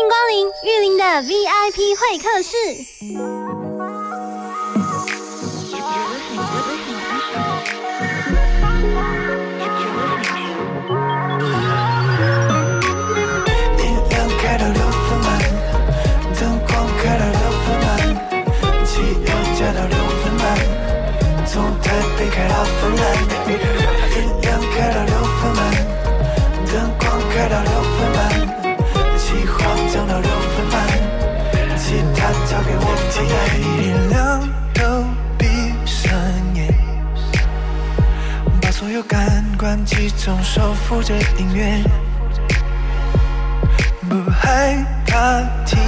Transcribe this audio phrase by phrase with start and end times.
[0.00, 2.56] 欢迎光临玉林的 VIP 会客室。
[22.30, 23.19] 开到芬兰，
[39.70, 41.80] 感官集中，守护着音乐，
[44.08, 45.78] 不害怕听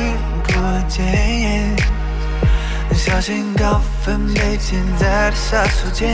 [0.45, 0.53] 不
[0.87, 1.77] 见。
[2.95, 6.07] 小心高分贝潜在的杀手锏。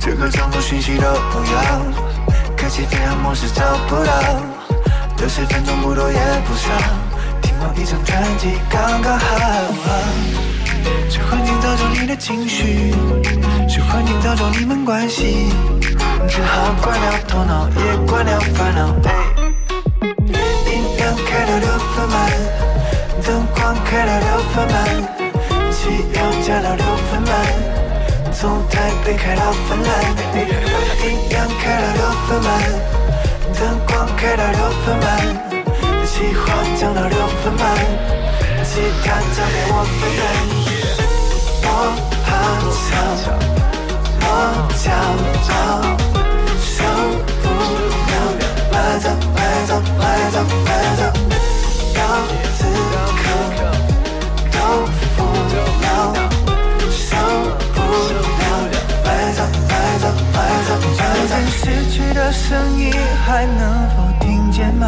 [0.00, 4.12] 这个周末讯息都不要，开启飞行模式找不到。
[5.18, 6.70] 六十分钟不多也不少，
[7.42, 9.36] 听完一张专辑刚刚好。
[11.10, 12.94] 这环境造就你的情绪，
[13.74, 15.48] 是环境造就你们关系，
[16.28, 18.86] 只好关了头脑，也关了烦恼。
[20.70, 22.14] 音量开到六分满。
[23.26, 24.74] 灯光开到六分满，
[25.72, 27.34] 汽油加到六分满，
[28.32, 29.90] 从台北开到芬兰。
[30.38, 32.48] 音量开到六分满，
[33.58, 35.04] 灯光开到六分满，
[36.06, 36.44] 计划
[36.78, 37.62] 降到六分满，
[38.62, 40.22] 其他交给我分担。
[41.66, 41.68] 我
[42.24, 42.30] 好
[42.84, 42.92] 强，
[44.26, 44.28] 我
[44.82, 44.84] 骄
[45.52, 45.54] 傲，
[46.60, 46.74] 受
[47.42, 47.44] 不
[48.08, 48.12] 了，
[48.70, 49.04] 快走
[49.34, 49.36] 快
[49.66, 50.00] 走快
[50.32, 51.02] 走快走，
[51.94, 51.98] 要
[52.56, 52.60] 死。
[54.52, 54.58] 都
[55.16, 55.18] 不
[55.82, 55.86] 了，
[56.90, 57.06] 受
[57.74, 57.76] 不
[58.40, 58.44] 了，
[59.02, 59.70] 快走快
[60.00, 60.34] 走快
[60.66, 60.98] 走快
[61.28, 61.30] 走！
[61.50, 62.42] 失去的声
[62.78, 62.82] 音
[63.26, 63.60] 还能
[63.90, 64.82] 否听见吗？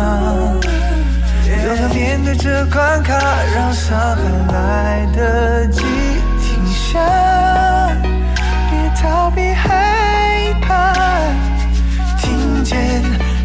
[1.44, 3.12] 就要面对这关卡，
[3.54, 4.18] 让伤痕
[4.48, 5.82] 来得及
[6.40, 6.98] 停下，
[8.96, 10.94] 逃避害怕，
[12.18, 13.02] 听见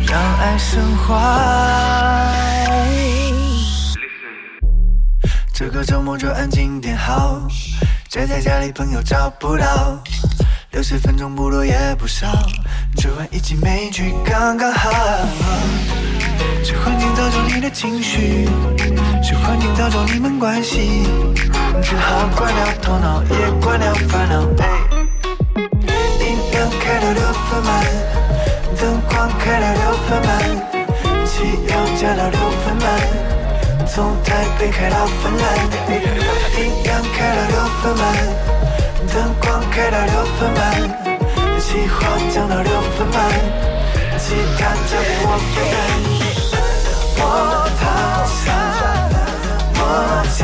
[0.08, 2.34] 让爱升华。
[5.54, 7.42] 这个周末就安静点好，
[8.10, 10.02] 宅在家里朋友找不到，
[10.72, 12.28] 六十分钟不多也不少，
[12.96, 14.90] 追完一集美剧刚刚好。
[16.64, 18.46] 是环境造就你的情绪，
[19.22, 21.04] 是环境造就你们关系，
[21.84, 24.42] 只好关掉头脑，也关掉烦恼。
[24.42, 24.91] 音量开到六分
[27.64, 27.70] 满，
[28.80, 30.30] 灯光开到六分满，
[31.26, 31.34] 汽
[31.68, 32.86] 油加到六分满。
[33.88, 35.44] 从台北开到芬兰，
[36.58, 38.04] 音量开到六分满，
[39.14, 40.60] 灯光开到六分满，
[41.60, 41.98] 计划
[42.34, 43.18] 降到六分满，
[44.18, 45.76] 其他交给我分担。
[47.18, 47.22] 我
[47.82, 47.84] 好
[48.26, 48.48] 想，
[49.76, 49.80] 我
[50.38, 50.40] 骄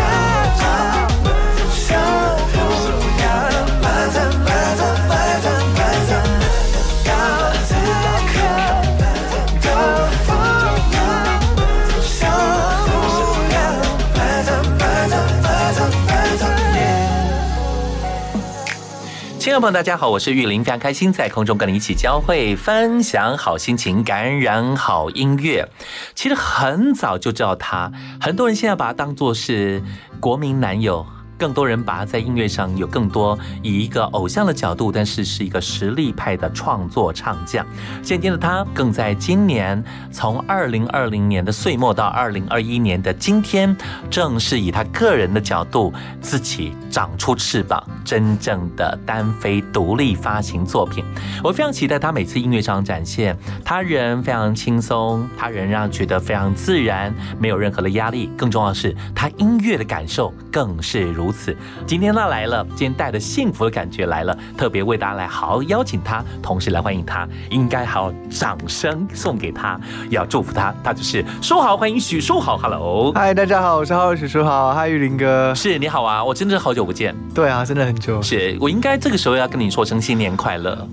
[19.58, 25.68] 朋友们，大家好，我是玉林，非常开心在空中跟你一起交汇，分享好心情，感染好音乐。
[26.14, 27.92] 其实很早就知道他，
[28.22, 29.82] 很多人现在把他当做是
[30.20, 31.08] 国民男友。
[31.38, 37.66] 更多人把他在音乐上有更多以一个偶像的角度，但是是一个实力派的创作唱将。
[38.02, 39.82] 现今的他更在今年，
[40.12, 43.76] 从二零二零年的岁末到二零二一年的今天，
[44.10, 51.06] 正是以他个人的角度自己长出翅膀，真正的单飞独立发行作品。
[51.44, 58.32] 我非常期待他每次音乐上展现，他人非常轻松，他人让觉得非常自然，没有任何的压力。
[58.36, 61.27] 更重要的是，他音乐的感受更是如。
[61.28, 61.54] 如此，
[61.86, 69.78] 今天他来了，今天带着幸福的感觉来了，特别为大家来好好邀请他，同时来欢迎他，应该好掌声送给他，
[70.10, 80.88] 要祝福他，他就是书豪，欢迎许书豪，Hello，嗨，大家好，我是浩许书豪，嗨，玉林哥，是你好啊，我真的是好久不见，对啊，真的很久，是我应该这个时候要跟你说声新年快乐，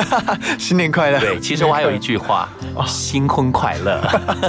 [0.58, 2.46] 新年快乐，对，其实我还有一句话，
[2.86, 4.02] 新婚快乐，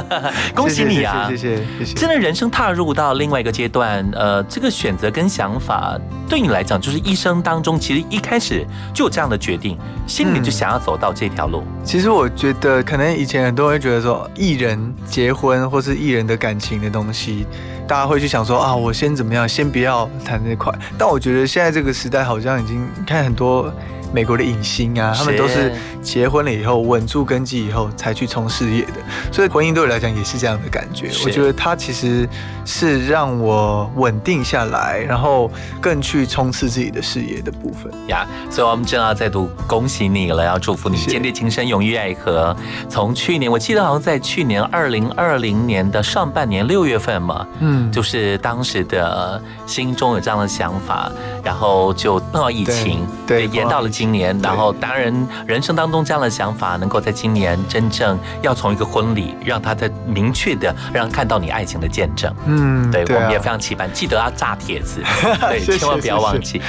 [0.53, 1.27] 恭喜你啊！
[1.29, 1.93] 谢谢谢谢谢谢。
[1.93, 5.97] 真的，人生踏入到另外一个阶段，呃，这个选择跟想法
[6.27, 9.77] 对你来讲，就是一生当中其实一开始就有这样的决定，
[10.07, 11.63] 心里就想要走到这条路。
[11.83, 17.45] 其实我觉得，可能以前很多人会觉得说，艺人结婚或是艺人的感情的东西，
[17.87, 20.73] 大家会去想说啊，我先怎么样，先不要谈这块。
[20.97, 23.71] 但我觉得现在这个时代好像已经看很多。
[24.11, 25.71] 美国的影星啊，他们都是
[26.01, 28.93] 结婚了以后稳住根基以后才去冲事业的，
[29.31, 31.11] 所以婚姻对我来讲也是这样的感觉。
[31.23, 32.27] 我觉得它其实
[32.65, 38.27] 是让我稳定下来，然后更去冲刺自己的事业的部分呀。
[38.49, 42.55] 所以，我们正要再度恭喜你了，要祝福你坚定情深，永浴爱河。
[42.89, 51.11] 从去年，我记得好像在去年二零二零年的上半年六月份嘛，嗯，就是当时的心中有这样的想法，
[51.43, 53.89] 然后就碰到疫情，对，延到了。
[53.99, 55.13] 今年，然后当然，
[55.45, 62.33] 人生当中这样的想法，能够在今年真正要从一个婚礼，让他在明确的让看到你爱情的见证。
[62.45, 65.03] 嗯，对，我们也非常期盼，记得要炸帖子，
[65.41, 66.61] 对，千万不要忘记。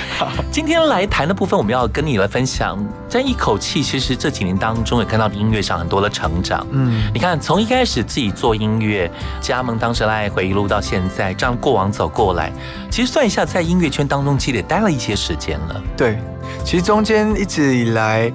[0.51, 2.77] 今天来谈的部分，我们要跟你来分享，
[3.09, 6.67] 在一口气，其实这几年当中也看到你音乐上很多的成长。
[6.73, 9.09] 嗯，你看从一开始自己做音乐，
[9.41, 12.53] 加盟当时的爱回一路到现在，这样过往走过来，
[12.91, 15.81] 其实算一下，在音乐圈当中其实也待了一些时间了。
[15.97, 16.19] 对。
[16.65, 18.33] 其实中间一直以来，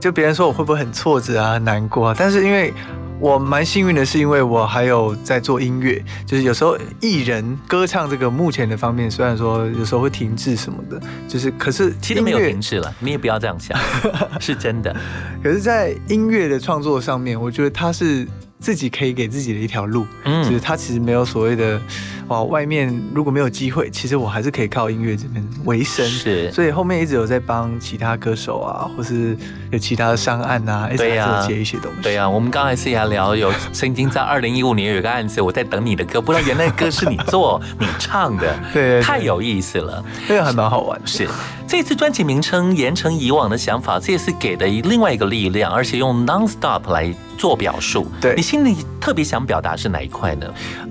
[0.00, 2.16] 就别人说我会不会很挫折啊、难过啊？
[2.16, 2.72] 但是因为
[3.20, 13.78] 我蛮幸运的，是因为我还有在做音乐，就是有时候艺人歌唱这个目前的方面，虽然说有时候会停滞什么的，就是可是其实没有停滞了，你也不要这样想，
[14.40, 14.94] 是真的。
[15.42, 18.26] 可是，在音乐的创作上面，我觉得它是。
[18.64, 21.78] 自己可以给自己的一条路，嗯，就是他其实没有所谓的，
[22.28, 29.36] 哇，外面如果没有机会，其实我还是可以靠音乐这边为生，是，所以后面一直有在帮其他歌手啊，或是
[29.70, 32.00] 有其他的商案啊，一直在接一些东西。
[32.02, 40.98] 对呀，我们刚才私下聊，有曾经在二零一五年有一个案子，我在等你的歌，不知道原来歌是你做 你唱的，对，太有意思了，这个还蛮好玩。
[41.04, 41.28] 是，
[41.68, 47.14] 这次专辑名称延承以往的想法，这也是给的另外一个力量，而且用 nonstop 来。
[47.36, 50.46] 做表述，对你心里特别想表达是哪一块呢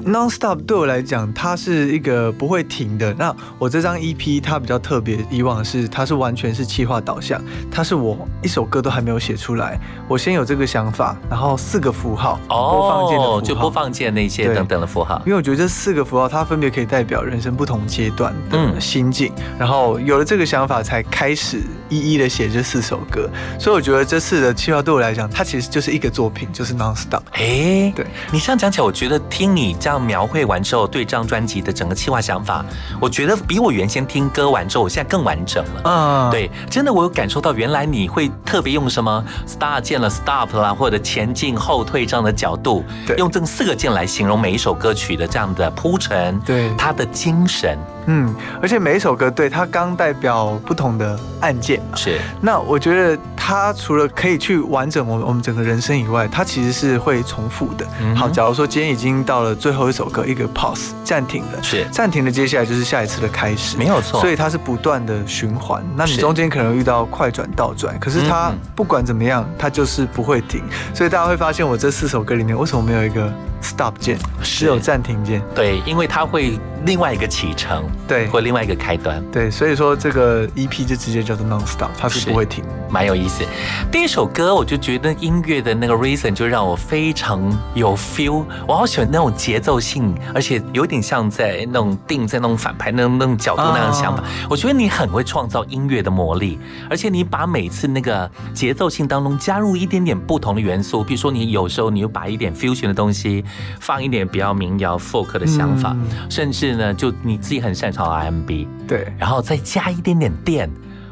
[0.06, 3.14] ？Non-stop 对我来讲，它是一个不会停的。
[3.14, 7.42] 那我这张 EP 它比较特别，以往是它是完全是企划导向，
[7.72, 15.22] 它是我一首歌都还没有写出来，我先有这个想法，然后四个符号，播放键的符号，就播放键那些等等的符号。
[15.26, 23.30] 因为我觉得这四个符号它分别可以代表人生不同阶段的心境，然后有了这个想法才开始一一的写这四首歌。
[23.60, 26.50] 所以我觉得这次的企划对我来讲，它其实就是一个作品。
[26.52, 27.22] 就是 nonstop。
[27.32, 32.64] 哎，对你这样讲起来，我觉得听你这样描绘完之后，对这张专辑的整个企划想法，
[33.00, 35.82] 我觉得比我原先听歌完之后，我现在更完整了。
[35.86, 47.78] 嗯，对，真的我有感受到，原来你会特别用什么 start 键了，stop 啦，或者前进、后退这样的角度，对，用这四个键来形容每一首歌曲的这样的铺陈，对，它的精神。
[48.08, 52.20] 嗯，而且每一首歌对它刚代表不同的按键，是。
[52.42, 57.86] 那我觉得它除了可以去完整我们我们整个人生以外，它其实是会重复的。
[58.16, 64.20] 好，假如说今天已经到了最后一首歌，一个 pause 暂停了，是暂停了，接下来就是下一次的开始，没有错。
[64.20, 65.84] 所以它是不断的循环。
[65.96, 70.62] 那你中间可能遇到快转倒转，可是它不管怎么样，它就是不会停。
[70.94, 73.32] 所以大家会发现我这四首歌里面为什么没有一个
[73.64, 75.42] stop 键，只有暂停键？
[75.56, 76.60] 对，因为它会。
[76.86, 83.46] 另外一个启程，对，或另外一个开端，对，所以说这个 EP 就直接叫做 Non-Stop，它是不会停，蛮有意思。
[83.90, 87.42] 第一首歌我就觉得音乐的那个 Reason 就让我非常
[87.74, 94.22] 有 feel，我好喜欢那种节奏性，而且有点像在那种定在那种反拍那种那种角度那样想法。
[94.50, 96.60] 我觉得你很会创造音乐的魔力，
[96.90, 103.42] 而且你把每次那个节奏性当中加入一点点不同的元素，比如说你有时候你又把一点 fusion 的东西
[103.80, 105.96] 放一点比较民谣 folk 的想法，
[106.30, 106.74] 甚至。
[106.74, 110.68] 呢，就你自己很擅长 RMB，对，然后再加一点点电，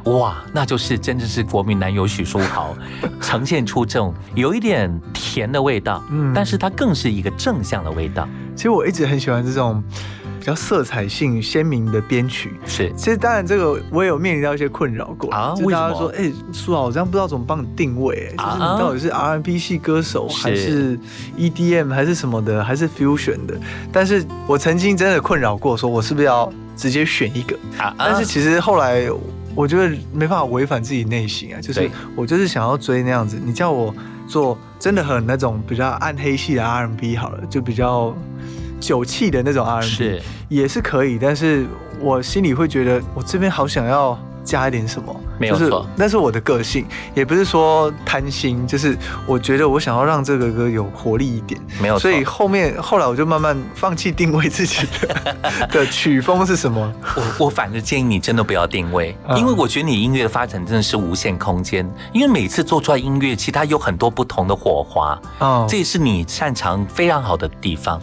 [0.05, 2.75] 哇，那就是真的是国民男友许书豪，
[3.21, 8.27] 呈现出这种有一点甜的味道，嗯，但是它更是一个正向的味道。
[8.55, 9.83] 其实我一直很喜欢这种
[10.41, 12.91] 比较色彩性鲜明的编曲，是。
[12.97, 20.97] 其实当然这个我也有面临到一些困扰过啊，就大家说，哎，苏豪，我这样不知道怎么帮你定位，就是你到底是 RMB 系歌手还是
[21.37, 23.55] EDM 还是什么的，还是 fusion 的？
[23.91, 27.55] 但是我曾经真的困扰过，说我是不是要直接选一个？
[27.77, 29.07] 啊，但是其实后来
[29.53, 33.39] 我觉得没办法违反自己内心啊，就是我就是想要追那样子。
[33.45, 33.93] 你叫我
[34.27, 38.11] 做真的很那种比较暗黑系的 RMB 好了，就比较。
[38.81, 40.21] 酒气的那种 R&B 是。
[40.49, 41.65] 也是可以，但是
[41.99, 48.95] 我心里会觉得，我这边好想要加一点什么，没有错，那是我的个性，也不是说贪心，就是
[49.25, 52.01] 我觉得我想要让这个歌有活力一点，没有错。
[52.01, 55.35] 所以后面后来我就慢慢放弃定位自己的
[55.73, 56.93] 的曲风是什么。
[57.15, 67.99] 我我反正建议你真的不要定位，因为我觉得你音乐的发展真的是无限空间，因为每次做出来音乐，其实它有很多不同的火花，哦，这也是你擅长非常好的地方。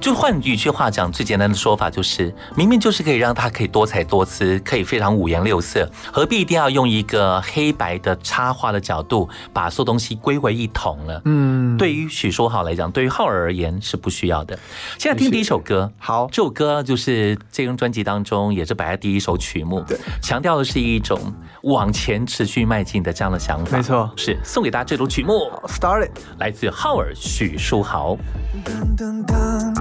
[0.00, 11.20] 就换一句话讲，最简单的说法就是，明明就是可以让它可以多彩多姿，可以非常五颜六色，何必一定要用一个黑白的插画的角度，把所有东西归为一统了？
[11.24, 14.58] 嗯，对于许书豪来讲，对于浩儿而言是不需要的。
[14.98, 21.18] 现在听第一首歌，好，这首歌就是这张专辑当中也是摆在第一首曲目，对，强调的是一种
[21.62, 23.76] 往前持续迈进的这样的想法。
[23.76, 28.16] 没错，是送给大家这首曲目，Started，来自浩儿许书豪。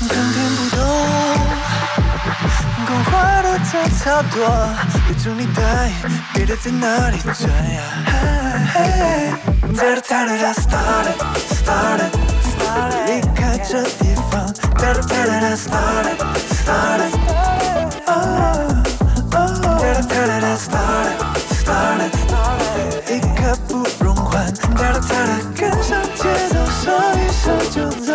[0.00, 0.78] 整天不动，
[2.86, 4.36] 空话都讲超多，
[5.08, 5.60] 有种你带，
[6.34, 7.80] 别的在哪里转呀
[9.74, 11.16] ？Better tell it I started,
[11.50, 12.12] started,
[12.52, 14.32] started 离开这地方
[14.76, 16.18] Better tell it I started,
[16.62, 17.53] started, oh,
[20.14, 21.18] oh tell it started,
[21.50, 23.72] started, started 一刻不
[24.04, 26.82] 容缓 it 跟上节奏说
[27.14, 28.12] 一声就走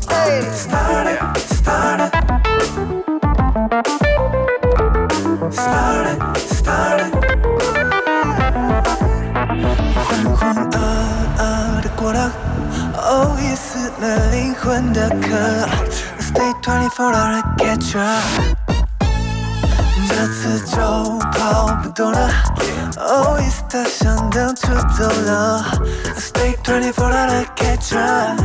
[0.00, 1.18] Started, started
[5.50, 6.10] Started,
[6.48, 7.12] started
[12.96, 15.36] 哦，已死了灵魂的壳
[16.20, 18.18] ，Stay twenty four hours catcher，
[20.14, 20.76] 这次就
[21.32, 22.30] 跑不动了。
[22.98, 25.64] 哦，已死他想当初走了
[26.16, 28.36] ，Stay twenty four hours catcher，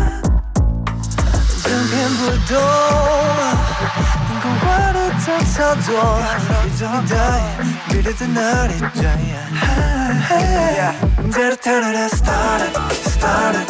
[1.64, 2.58] 整天不动，
[4.42, 5.88] 空话都讲操作，
[6.66, 7.14] 一直你的，
[7.88, 9.32] 别的在哪里转呀
[11.32, 12.74] ？Better tell it I started,
[13.06, 13.68] started.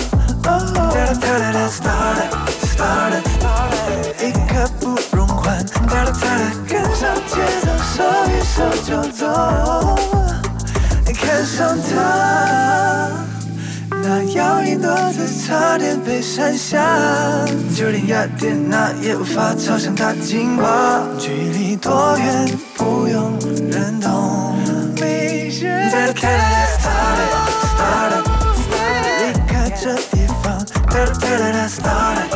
[4.20, 9.22] 一刻不容缓，Better tell it 跟上节奏，手一手就走，
[11.14, 13.10] 看上他，
[13.90, 16.80] 那摇曳诺子差点被闪瞎，
[17.74, 23.38] 就连雅典娜也无法超向他进化，距离多远不用。
[23.70, 24.56] 人懂。
[31.68, 32.35] Started,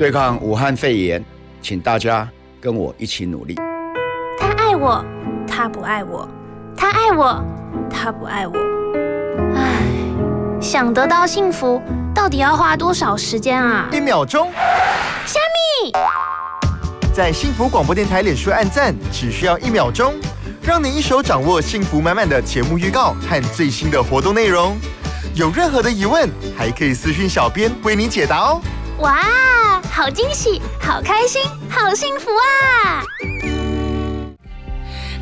[0.00, 1.22] 对抗武汉肺炎，
[1.60, 2.26] 请大家
[2.58, 3.54] 跟我一起努力。
[4.38, 5.04] 他爱我，
[5.46, 6.26] 他不爱我；
[6.74, 7.44] 他爱我，
[7.90, 8.54] 他不爱我。
[9.54, 9.82] 唉，
[10.58, 11.82] 想得到幸福，
[12.14, 13.90] 到底要花多少时间啊？
[13.92, 14.50] 一秒钟。
[15.26, 15.38] 虾
[15.84, 15.92] 米，
[17.12, 20.14] 在幸福广播电台脸书按赞，只需要一秒钟，
[20.62, 24.78] 让你一手掌握幸福满满的节目预告和最新的活动内容。
[25.34, 26.26] 有任何的疑问，
[26.56, 28.62] 还可以私讯小编为你解答哦。
[29.00, 31.40] 哇，好惊喜，好开心，
[31.70, 33.02] 好幸福啊！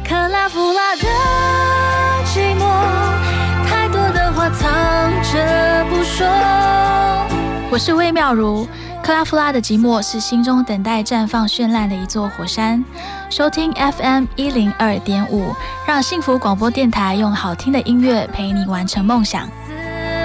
[0.05, 1.03] 克拉夫拉的
[2.25, 2.65] 寂寞。
[3.69, 4.69] 太多的话藏。
[5.31, 6.27] 着不说。
[7.71, 8.67] 我是魏妙如，
[9.03, 12.85] 克拉夫拉的寂寞是心中等待绽放绚烂的一座火山。
[13.31, 15.55] 收听 FM 一零二点五，
[15.87, 19.47] 让幸福广播电台用好听的音乐陪你完成梦想。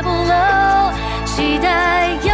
[0.02, 0.92] 不漏，
[1.26, 2.34] 期待有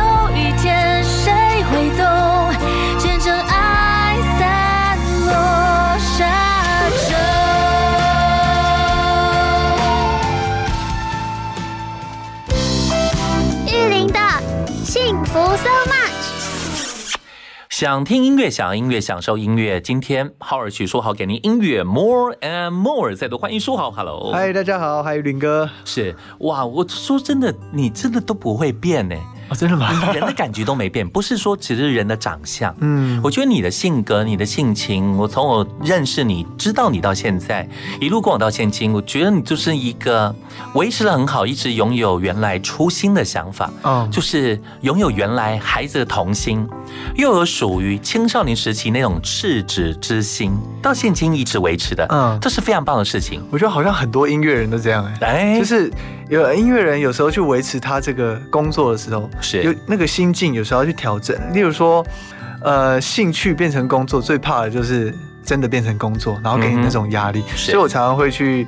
[15.57, 17.15] so much，
[17.69, 19.79] 想听音乐，想要音乐，享受音乐。
[19.81, 29.15] 今天浩尔许说好给您音乐 more and more，再度欢迎书豪，Hello，嗨，大家好，还有林哥，是哇，我说真的，你真的都不会变呢。
[29.49, 29.89] 哦，真的吗？
[30.13, 32.73] 人的感觉都没变，不是说只是人的长相。
[32.79, 37.67] 嗯，我觉得你的性格、你的性情，我从我认识你、知道你到现在，
[37.99, 40.33] 一路跟我到现今，我觉得你就是一个
[40.75, 43.71] 维持的很好，一直拥有原来初心的想法。
[43.83, 46.67] 嗯，就是拥有原来孩子的童心，
[47.15, 50.51] 又有属于青少年时期那种赤子之心，
[50.81, 52.05] 到现今一直维持的。
[52.09, 53.41] 嗯，这是非常棒的事情。
[53.49, 55.91] 我觉得好像很多音乐人都这样哎，哎，就是
[56.29, 59.27] 有音乐人有时候去维持他这个工作的时候。
[59.41, 61.35] 是有那个心境，有时候要去调整。
[61.53, 62.05] 例如说，
[62.61, 67.43] 呃，兴趣变成工作，最怕的就是真的变成工作，然后给你那种压力。
[67.55, 68.67] 所以我常常会去，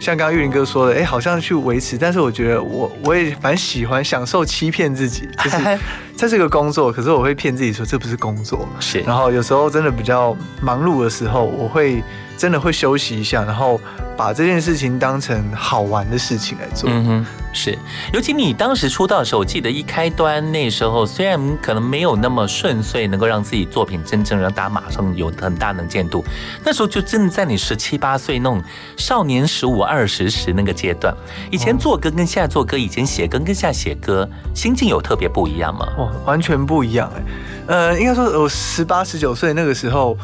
[0.00, 5.78] 像刚刚玉林哥说的，哎，好像去维持，但是我觉得我我也蛮喜欢享受欺骗自己， 就是
[6.16, 8.68] 这是个工作，可是我会骗自己说这不是工作。
[8.80, 12.02] 是，然后有时候真的比较忙碌的时候，我会
[12.36, 13.80] 真的会休息一下，然后
[14.18, 16.90] 把这件事情当成好玩的事情来做。
[16.92, 17.26] 嗯哼。
[17.50, 17.76] 是，
[18.12, 26.22] 尤其你当时出道的时候，我记得一开端那时候，虽然可能没有那么顺遂，能够让自己作品真正让大家马上有很大能见度。
[26.62, 28.62] 那时候就真的在你十七八岁那种
[28.98, 31.12] 少年十五二十时那个阶段。
[31.50, 35.88] 以前做歌跟现在做歌，以前写歌跟现在写歌，心境有特别不一样吗？
[35.96, 37.22] 哇，完全不一样哎。
[37.68, 40.16] 呃，应该说我十八十九岁那个时候，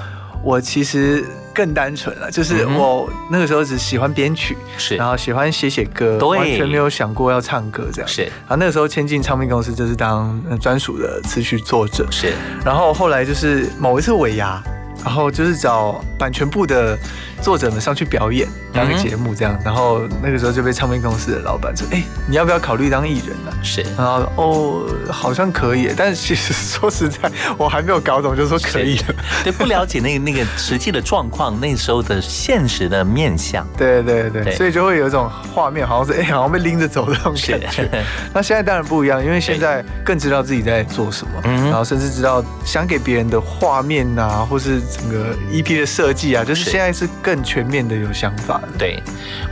[0.43, 1.25] 我其实。
[1.55, 8.09] 更单纯了，就是我那个时候只喜欢编曲，是，然后喜欢写写歌，完全没有想过要唱歌这样。
[8.09, 12.07] 是，然后那个时候签进唱片公司，就是当专属的词曲作者。
[12.11, 12.33] 是，
[12.65, 14.63] 然后后来就是某一次尾牙。
[15.05, 16.99] 然后就是找版权部的
[17.45, 19.55] 作者们上去表演，当个节目这样。
[19.63, 23.83] 然后那个时候就被唱片公司的老板说：“哎，你要不要考虑当艺人呢？”是。
[23.99, 29.15] 然后哦，好像可以，但是其实说实在，我还没有搞懂，就说可以了。
[29.43, 33.67] 对，不了解那个那个实际的状况，那时候的现实的面相。
[33.77, 38.03] 对对对，所以就会有一种画面，好像是哎，好像被拎着走的那种感觉。
[38.33, 44.81] 那现在当然不一样，因为现在更知道自己在做什么，然后甚至知道想给别人的画面呐，或是。
[44.95, 48.61] 整个 EP 的设计啊，就是现在是更全面的有想法。
[48.79, 49.03] 对，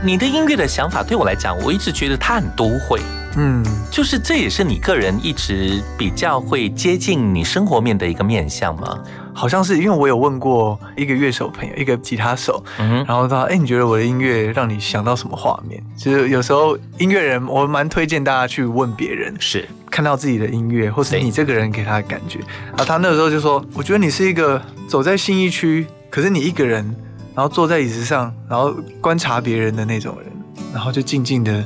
[0.03, 2.99] 你的音乐的想法对我来讲，我一直觉得它很都会。
[3.35, 8.99] 嗯，就是这也是你个人一直比较会接近你生活面的一个面相吗？
[9.33, 15.83] 好像是，因为我有问过一个乐手朋友，一个吉他手，嗯然后他，哎，你觉得我的音乐让你想到什么画面？
[15.97, 22.37] 就是有时候音乐人，我蛮推荐大家去问别人，是看到自己的音乐，或是你这个人给他的感觉。
[22.77, 26.95] 啊，他那个时候就说，我觉得你是一个走在新一区，可是你一个人，
[27.35, 30.31] 然后坐在椅子上，然后观察别人的那种人，
[30.73, 31.63] 然后就静静的。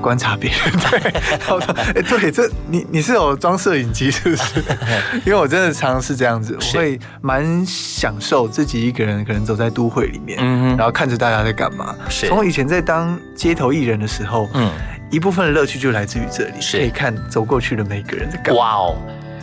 [0.00, 4.62] 观察别人， 对，然后说，哎，对，这你你是有装摄影机是不是？
[5.26, 11.96] 因为我真的常常是这样子，我会蛮享受自己一个人可能走在都会里面，嗯然后看着大家在干嘛。
[12.08, 14.70] 从以前在当街头艺人的时候，嗯，
[15.10, 18.60] 一部分的乐趣就来自于这里，可以看走过去的每个人在干嘛。
[18.60, 18.96] 哇哦，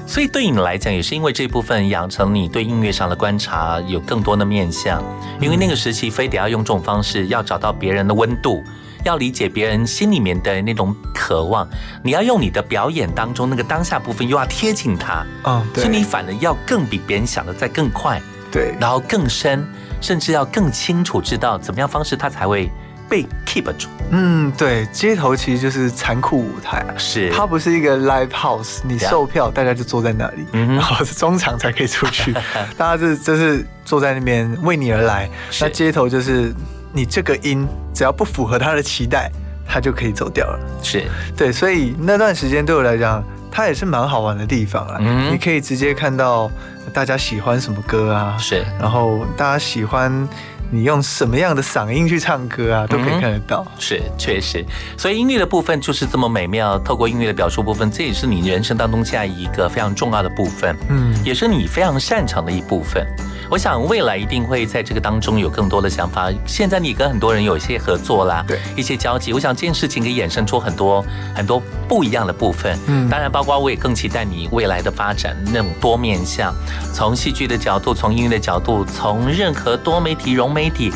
[0.08, 5.04] 所以对你来讲，也是因为这部分养成你对音乐上的观察有更多的面向，
[5.42, 8.64] 因为那个时期非得要用这种方式，要找到别人的温度。
[9.04, 11.70] 要理解别人心里面的那种渴望，
[12.04, 18.20] 你要用你的表演当中那个当下部分，又要贴近他，嗯，所以你反而要更比别人想的再更快，
[18.52, 19.64] 对，然后更深，
[20.02, 22.72] 甚至要更清楚知道怎么样方式他才会
[23.10, 23.88] 被 keep 住。
[24.12, 27.32] 嗯，对，街头其实就是残酷舞台，是。
[27.32, 32.34] 它不是一个 live house，你售票大家就坐在那里，然后是中场才可以出去，
[32.78, 35.30] 大家是就是坐在那边为你而来，
[35.62, 36.54] 那街头就是。
[36.98, 39.30] 你这个音只要不符合他的期待，
[39.68, 40.58] 他就可以走掉了。
[40.82, 41.04] 是。
[41.36, 44.96] 对，所以那段时间对我来讲，它也是蛮好玩的地方啊。
[45.02, 46.50] 嗯，你可以直接看到
[46.94, 50.26] 大家喜欢什么歌啊，是，然后大家喜欢
[50.72, 53.66] 你用什么样的嗓音去唱歌啊，都可以看得到。
[53.80, 54.66] 是，确实。
[54.98, 60.76] 所以音乐的部分就是这么美妙，透过音乐的表述部分，这也是你人生当中下一个非常重要的部分。
[60.90, 63.06] 嗯，也是你非常擅长的一部分。
[63.50, 66.30] 我想未来一定会在这个当中有更多的想法。
[66.46, 71.06] 现在你跟很多人有一些合作啦，对一些交集，我想这件事情可以衍生出很多
[71.36, 72.78] 很多不一样的部分。
[72.88, 76.54] 嗯，当然，包括我也更期待你未来的发展那种多面向，
[76.94, 80.92] 从戏剧的角度，从音乐的角度，从任何多媒体、融媒体。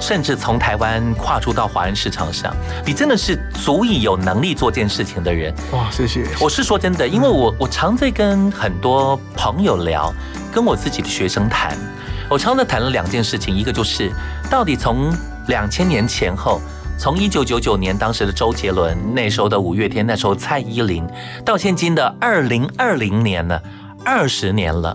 [0.00, 2.54] 甚至从台湾跨出到华人市场上，
[2.86, 5.52] 你真的是足以有能力做这件事情的人。
[5.72, 6.24] 哇，谢谢！
[6.40, 10.14] 我是说真的，因为我我常在跟很多朋友聊，
[10.52, 11.76] 跟我自己的学生谈，
[12.30, 14.12] 我常常谈了两件事情，一个就是
[14.50, 15.10] 到底从
[15.46, 16.60] 两千年前后，
[16.98, 21.06] 从一九九九年当时的周杰伦，那时候的五月天，那时候蔡依林，
[21.42, 23.62] 到现今的二零二零年了，
[24.04, 24.94] 二十年了。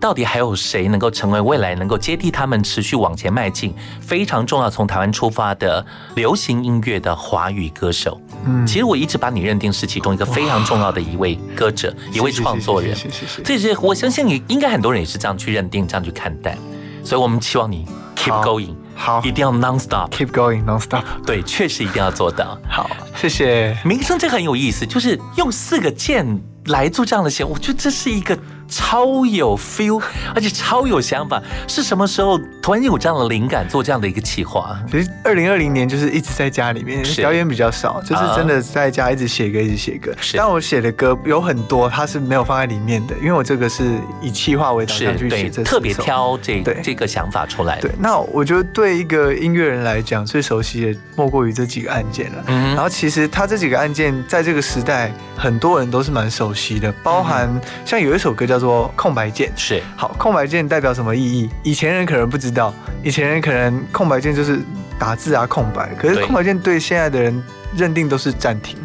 [0.00, 8.20] 到底还有谁能够成为未来能够接替他们持续往前迈进非常重要从台湾出发的流行音乐的华语歌手？
[8.46, 12.94] 嗯，其实我一直把你认定是其中一个非常重要的一位歌者，一位创作人。
[12.94, 13.42] 谢谢谢谢。
[13.42, 16.56] 这些我相信你应该很多人也是这样去认定，这样去看待。
[17.02, 21.04] 所以我们期望你 keep going，好，一定要 non stop，keep going non stop。
[21.26, 22.58] 对，确实一定要做到。
[22.68, 23.76] 好，谢谢。
[23.84, 26.26] 名声这很有意思，就是用四个键
[26.66, 28.38] 来做这样的线，我觉得这是一个。
[28.74, 30.02] 超有 feel，
[30.34, 31.40] 而且超有想法。
[31.68, 34.76] 是什么时候突然有这样的灵感做这样的一个企划？
[34.90, 40.12] 其实二零二零年就是一直在家里面表演比较少，就是真的在家一直写歌，一直写歌。
[40.34, 43.84] 但我写的歌有很多，它是没有放在里面的，因为我这个是
[44.20, 47.78] 以企划为导向去写，特别挑这这个想法出来。
[47.80, 52.44] 对，那我觉得对一个音乐人来讲，最熟悉的莫过于这几个案件了。
[52.46, 57.48] 然后其实他这几个案件在这个时代，很多人都是蛮熟悉的，包含
[57.84, 58.54] 像有一首歌叫。
[58.54, 61.50] 叫做空白键是好，空白键代表什么意义？
[61.62, 62.72] 以前人可能不知道，
[63.02, 64.58] 以前人可能空白键就是
[64.98, 65.94] 打字啊，空白。
[65.98, 67.44] 可是空白键对现在的人
[67.76, 68.78] 认定都是暂停。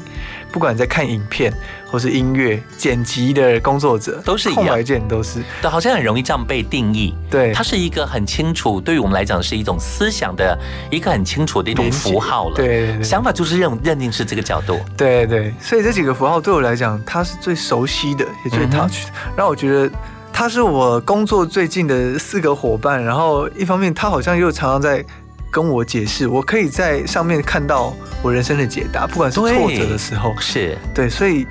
[0.51, 1.53] 不管在看影片
[1.89, 7.15] 或是音乐剪辑的工作者，都是空白键，都是，对，好像很容易这样被定义。
[7.29, 10.57] 对，它是一个很清楚，对于我们来讲是一种思想的
[10.89, 12.55] 一个很清楚的一种符号了。
[12.55, 14.79] 对，想法就是认认定是这个角度。
[14.97, 19.13] 对对，所以这几个符号对我来讲，它是最熟悉的，也最 touch 的。
[19.37, 19.89] 让我觉得
[20.33, 23.03] 他是我工作最近的四个伙伴。
[23.03, 25.05] 然后一方面，他好像又常常在。
[25.49, 31.45] 跟我解释，我可以在上面看到我人生的解答，不管是挫折的时候，是对，所以。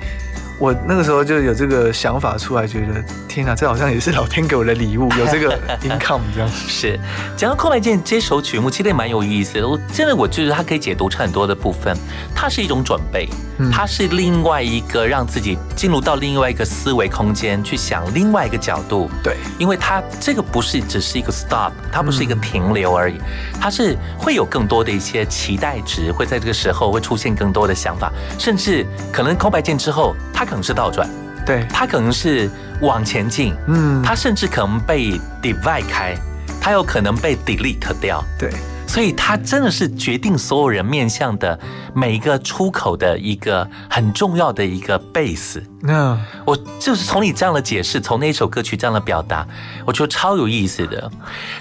[0.59, 6.49] 我那个时候就有这个想法出来，觉得天哪，这好像也是老天给我的礼物，有这个 income 这样。
[6.49, 6.99] 是
[7.37, 9.65] 讲到空白键这首曲目，其实也蛮有意思的。
[9.65, 11.95] 我真的我觉得它可以解读成很多的部分，
[12.35, 13.29] 它是一种准备，
[13.71, 19.09] 它是另外一个让自己进入到另外一个思维空间去想另外一个角度。
[19.23, 23.15] 对，因为它这个不是只是一个 stop，它不是一个停留而已，
[23.61, 30.48] 它是会有更多的一些期待值，会在这个时候会出现更多的想法，甚至可能空白键之后它。
[30.49, 31.07] 可能是倒转，
[31.45, 32.49] 对，它可能是
[32.81, 36.17] 往前进，嗯，它甚至可能被 divide 开，
[36.59, 38.51] 它有可能被 delete 掉，对。
[38.89, 41.57] 所以它真的是决定所有人面向的
[41.93, 45.61] 每一个出口的一个很重要的一个 base。
[45.79, 49.47] 那我就是从你这样的解释，从那首歌曲这样的表达，
[49.85, 51.11] 我觉得超有意思的。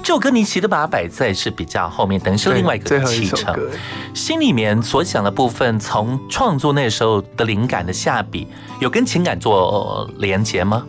[0.03, 3.55] 这首歌你其实把它摆在是比较后面，等于是另外一个启程。
[4.15, 8.49] 心里面所想的部分，从创作那时候的灵感的下笔，
[8.81, 10.83] 有跟情感做连接吗？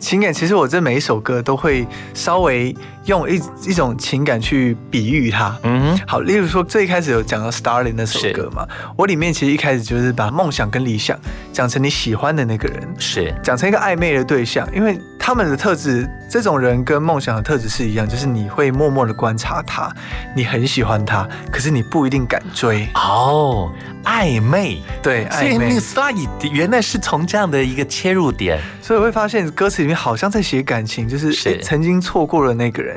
[0.00, 5.56] 情感其实我这每一首歌都会稍微用一一种情感去比喻它。
[5.62, 8.66] 嗯，好，例如说最一开始有讲到《Starling》那首歌嘛，
[8.96, 11.18] 我里面其实一开始就是把梦想跟理想
[11.52, 13.34] 讲成你喜欢的那个人，是。
[13.42, 19.90] 讲成一个暧昧的对象，因为他们的特质，这种人跟梦想的特质是一样，就是你会默默的观察他，
[20.36, 22.88] 你很喜欢他，可是你不一定敢追。
[22.94, 23.72] 哦。
[24.04, 31.56] 暧昧，对，所以那个 s t y 原来是从这样的一个切入点，所以会发现歌词里面好像在写感情，就是。
[31.62, 32.95] 曾经错过了那个人，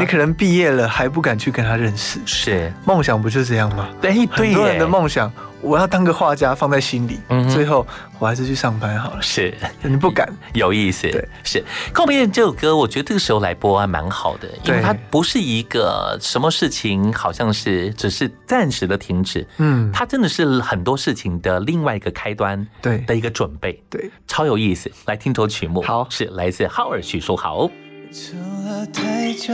[0.00, 3.88] 你可能毕业了还不敢去跟他认识，是梦想不就这样吗？
[4.00, 5.30] 对，很多人的梦想。
[5.60, 7.18] 我要当个画家，放在心里。
[7.30, 7.84] 嗯，最后
[8.20, 9.20] 我还是去上班好了。
[9.20, 11.10] 是，你不敢，有意思。
[11.10, 11.58] 对，是
[11.92, 19.44] 《告别》这首歌，我觉得这个时候来播还蛮好的，因为它不是一个什么事情，好像是只是暂时的停止。
[19.56, 23.82] 嗯，它真的是很多事情的另外一个开端，对的一个准备。
[23.90, 24.88] 对，超有意思。
[25.06, 27.68] 来听首曲目，好，是来自浩尔许书豪。
[28.10, 29.52] 等了太久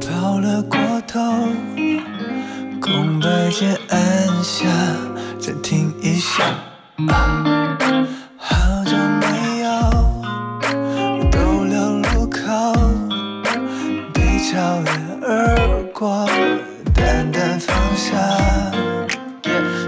[0.00, 1.20] 跑了过头。
[2.80, 4.66] 空白键按下，
[5.38, 6.42] 暂停一下。
[8.38, 9.68] 好久没有
[11.30, 12.72] 逗留路口，
[14.14, 14.90] 被超越
[15.26, 16.26] 而过，
[16.94, 18.16] 淡淡放下。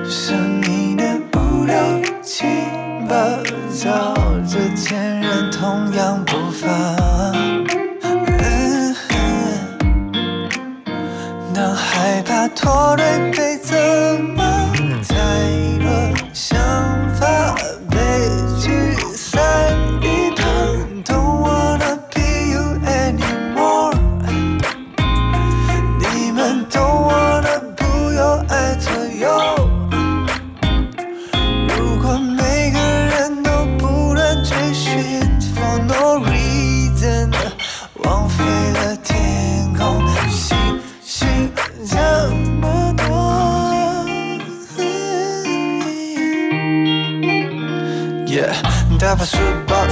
[0.05, 1.75] 生命的不留
[2.23, 2.47] 情，
[3.09, 3.15] 暴
[3.71, 4.16] 走
[12.57, 13.56] 拖累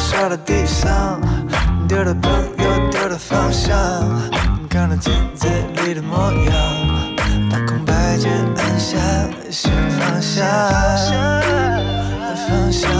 [0.06, 1.18] 摔到地上，
[1.88, 3.74] 丢了朋友，丢了方向，
[4.68, 5.46] 看到镜子
[5.82, 6.54] 里的模样，
[7.50, 8.98] 把空白键按下，
[9.50, 10.44] 先放下，
[12.46, 12.93] 放下。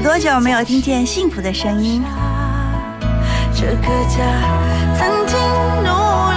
[0.00, 2.02] 有多久没有听见幸福的声音？
[3.54, 4.16] 这个家
[4.96, 5.38] 曾经
[5.82, 5.90] 努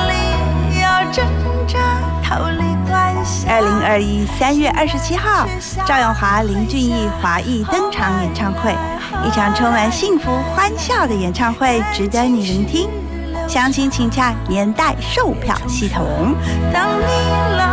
[0.10, 1.26] 力要挣
[1.66, 1.80] 扎
[2.22, 3.48] 逃离关系。
[3.48, 5.48] 二零二一三月二十七号，
[5.86, 8.76] 赵永华、林俊逸华裔登场演唱会，
[9.26, 12.90] 一场充满幸福欢笑的演唱会，值得你聆听。
[13.48, 16.36] 详情请洽年代售票系统。
[16.74, 17.06] 当你
[17.58, 17.73] 老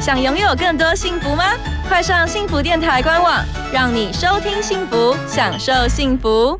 [0.00, 1.44] 想拥有更多幸福吗？
[1.88, 6.58] 快上幸福电台官网，让你收听幸福，享受幸福。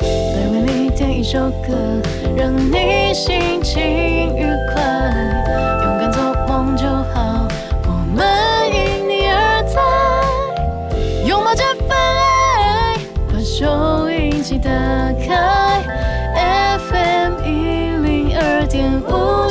[0.00, 1.74] 每为你点一首歌，
[2.36, 3.80] 让你心情
[4.36, 4.82] 愉快，
[5.82, 7.46] 勇敢做梦就好，
[7.84, 8.26] 我们
[8.72, 9.80] 因你而在，
[11.26, 12.96] 拥抱这份爱，
[13.30, 14.70] 把收音机打
[15.26, 15.82] 开
[16.90, 17.48] ，FM 一
[18.02, 19.50] 零二点五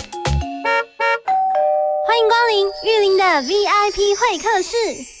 [2.21, 5.20] 欢迎光临玉林的 VIP 会客室。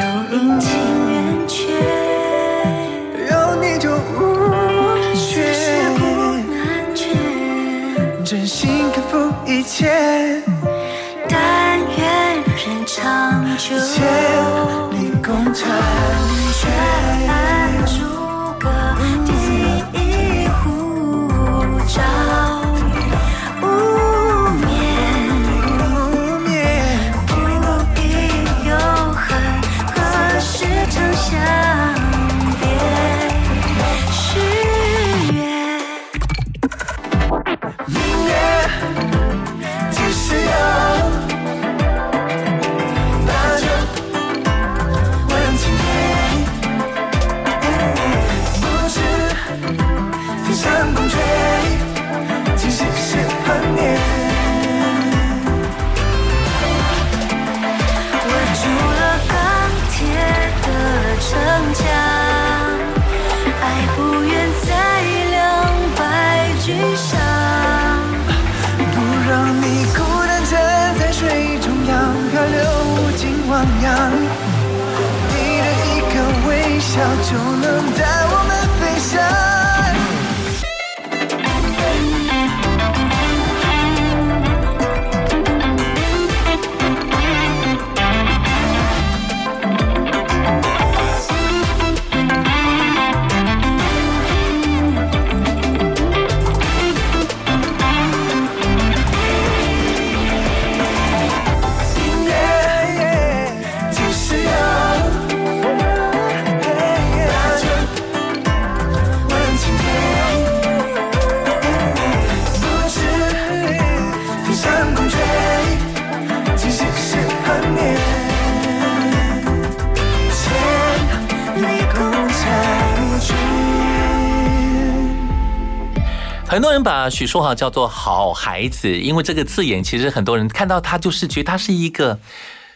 [127.09, 132.19] 许书豪叫做好孩子，因为这个字眼，其实很多人看到他就是觉得他是一个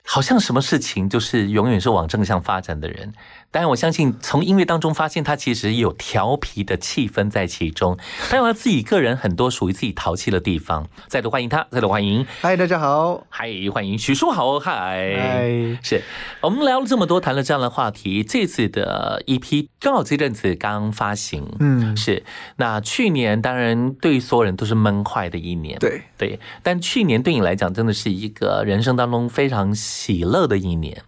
[0.06, 3.14] 好像什么事情就是永远是往正向发展的人。
[3.52, 7.98] 但是我相信，从音乐当中发现他其实有调皮的气氛在其中，
[8.30, 10.86] 还有他自己个人很多属于自己淘气的地方。
[11.08, 16.04] 再度欢迎他，再度欢迎，嗨，大家好，嗨，欢迎许叔好，嗨，嗨，是
[16.42, 18.24] 我们聊了这么多，谈了这样的话题。
[18.24, 22.26] 这次的 EP 刚好这阵子刚发行，嗯，是。
[22.58, 31.02] 那去年当然对所有人都是闷坏的一年，对对，但去年对你来讲真的是一个人生当中非常喜乐的一年。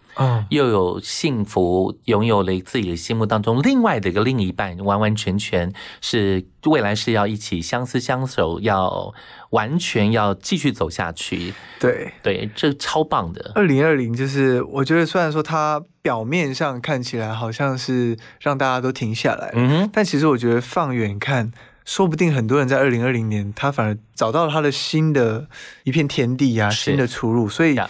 [0.48, 9.14] 又有幸福，拥有了自己心目当中另外的一个另一半，完完全全是未来是要一起相思相守，要
[9.50, 11.54] 完全要继续走下去。
[11.78, 13.52] 对对，这超棒的。
[13.54, 21.52] 二零二零就是我觉得，虽然说它表面上看起来好像是让大家都停下来，嗯，但其实我觉得放远看。
[21.88, 25.48] 说不定很多人在二零二零年，他反而找到了他的新的
[25.84, 27.48] 一片天地呀，新的出路。
[27.48, 27.80] 所以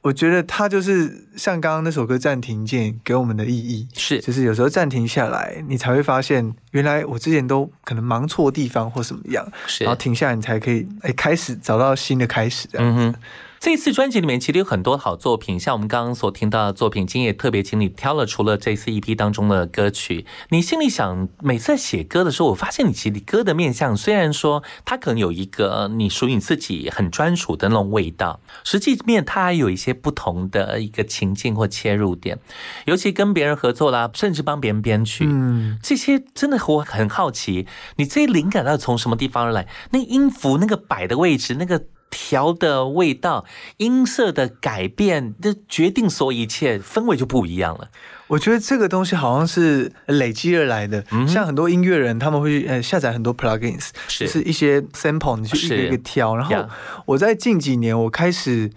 [0.00, 9.44] 我觉得他就是像刚刚那首歌《暂停键》给我们的意义，是就是有时候暂停下来，你才会发现原来我之前都可能忙错地方或什么样，
[9.80, 12.68] 然后停下来，你才可以哎开始找到新的开始。
[12.74, 13.14] 嗯哼。
[13.60, 20.24] 这次专辑里面其实有很多好作品，像我们刚刚所听到的作品，今天也特别请你挑了除了这次 EP 当中的歌曲。
[20.50, 32.38] 你心里想，每次在写歌的时候，我发现你其实歌的面向，虽然说它可能有一个你属于你自己很专属的那种味道，实际面它还有一些不同的一个情境或切入点。
[32.86, 39.66] 尤其跟别人合作啦，甚至帮别人编曲，嗯，这些真的我很好奇，你这些灵感到底从什么地方而来？
[39.90, 41.86] 那音符那个摆的位置，那个。
[42.10, 43.44] 调的味道、
[43.76, 47.88] 音色的改变，这决定所有一切，氛围就不一样了。
[48.28, 56.36] 我觉得这个东西好像是累积而来的，像很多音乐人，他们会呃下载很多 plugins，就是一些 sample，你去一个一个挑。
[56.36, 56.68] 然后
[57.06, 58.70] 我在近几年，我开始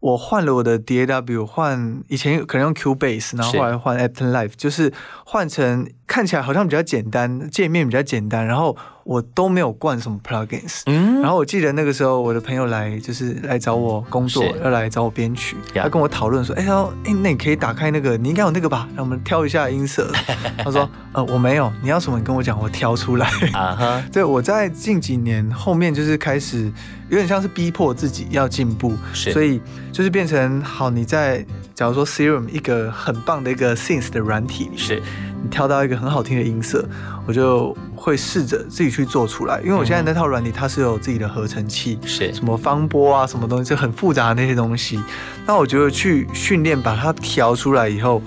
[0.00, 4.92] 我换了我的 DAW，换以前可能用 Cubase，然后后来换 Ableton Live，就是
[5.24, 8.76] 换成看起来好像比较简单，界面比较简单，然后。
[9.06, 20.10] 我都没有灌什么 plugins，嗯，然后我记得那个时候我的朋友来就是来找我工作，要来找我编曲，他跟我讨论说，哎，他说，哎，那你可以打开那个，你应该有那个吧，让我们挑一下音色。
[20.58, 23.28] 他说，呃，我没有，你要什么你跟我讲，我挑出来。
[23.54, 26.64] 啊哈， 对，我在近几年后面就是开始
[27.08, 29.60] 有点像是逼迫自己要进步，所以
[29.92, 35.00] 就是变成好，你在假如说 Serum 一个很棒的一个 synth 的软体里，是
[35.42, 36.84] 你挑到一个很好听的音色，
[37.26, 37.76] 我就。
[37.96, 45.02] 会试着自己去做出来，因为我现在那套软体它是有自己的合成器，是什么方波啊，什么东西，就很复杂的那些东西。
[45.44, 48.22] 那我觉得去训练把它调出来以后。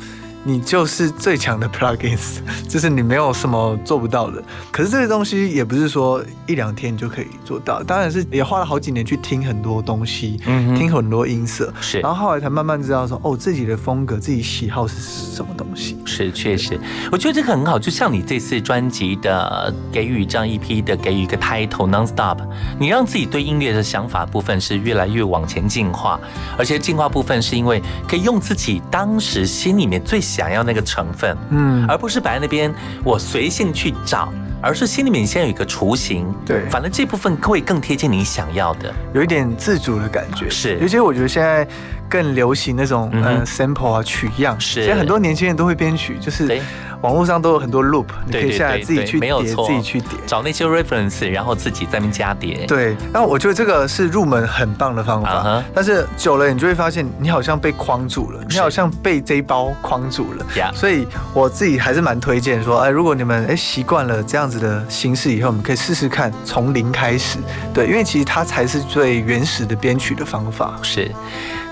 [0.46, 4.42] 你就是最强的 plugins， 就是你没有什么做不到的。
[4.72, 10.38] 可是这些东西也不是说一两天你就可以做到，当然是也花了好几年去听很多东西，
[10.78, 14.96] 听很多音色，是，然后后来才慢慢知道说，哦，自己的风格、自己喜好是
[15.36, 15.98] 什么东西。
[16.06, 16.80] 是，确实，
[17.12, 17.78] 我觉得这个很好。
[17.78, 22.38] 就像你这次专辑的给予这样一批的给予一个 title nonstop，
[22.80, 26.18] 你让自己对音乐的想法部分是越来越往前进化，
[26.58, 30.22] 而且进化部分是因为可以用自己当时心里面最。
[30.30, 32.74] 想要那个成分，嗯，而不是摆在那边，
[33.04, 41.68] 我随性去找，而是心里面先有一个雏形，对，反正这部分会更贴近你想要的，有一点自主的感觉，是，尤其我觉得现在
[42.08, 46.62] 更流行那种嗯 sample 啊取样，是，现在很多年轻人都会编曲，就是。
[47.02, 52.66] 网络上都有很多 loop，你可以下来自己去叠，自己去叠，找那些 reference，然后自己在那边加叠。
[52.66, 55.64] 对，那我觉得这个是入门很棒的方法。
[55.74, 60.46] 但是久了，你就会发现你好像被框住了，你好像被这一包框住了。
[60.74, 67.38] 所以我自己还是蛮推荐说，哎，如果你们哎习惯了这样子的形式以后，我们可以试试看从零开始。
[67.74, 70.76] 对，因为其实它才是最原始的编曲的方法。
[70.82, 71.10] 是，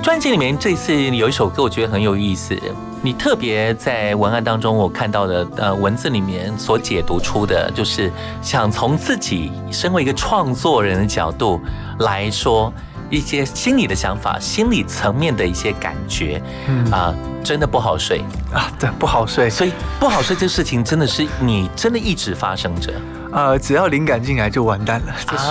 [0.01, 2.57] 专辑里面这次有一首歌，我觉得很有意思。
[2.99, 8.11] 你特别在文案当中，我看到的呃文字里面所解读出的，就是
[8.41, 11.59] 想从自己身为一个创作人的角度
[11.99, 12.71] 来说
[13.09, 16.91] 一些心理的想法、心理层面的一些感觉，嗯。
[16.91, 18.21] 啊，真的不好睡。
[18.53, 22.91] 啊，对，不好睡，所以不好睡这事情真的是你真的一直发生着。
[23.37, 25.45] 呃，只要灵感进来就完蛋了，就是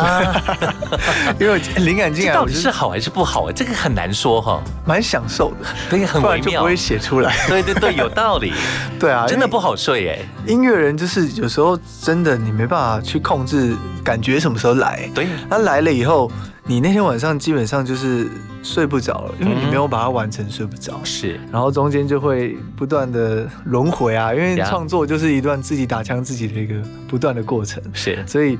[1.38, 3.52] 因为灵感进来，到底是好还是不好啊？
[3.54, 7.32] 这个很难说哈，蛮享受的， 对，很微妙，就不会写出来。
[7.46, 8.52] 对对对，有道理。
[8.98, 10.18] 对啊，真的不好睡哎。
[10.46, 16.28] 音乐人就是有时候真的你没办法去控制感觉什么时候来，对，他来了以后。
[16.68, 18.28] 你那天晚上基本上就是
[18.60, 21.00] 睡不着了，因为你没有把它完成，睡不着。
[21.04, 26.74] 是，然后中间就会不断的轮回啊，因为创作就是一段自己打枪自己的一个
[27.06, 27.80] 不断的过程。
[27.92, 28.58] 是，所以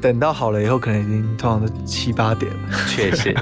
[0.00, 2.58] 等到好了以后，可能已经通常都七八点了。
[2.88, 3.34] 确实，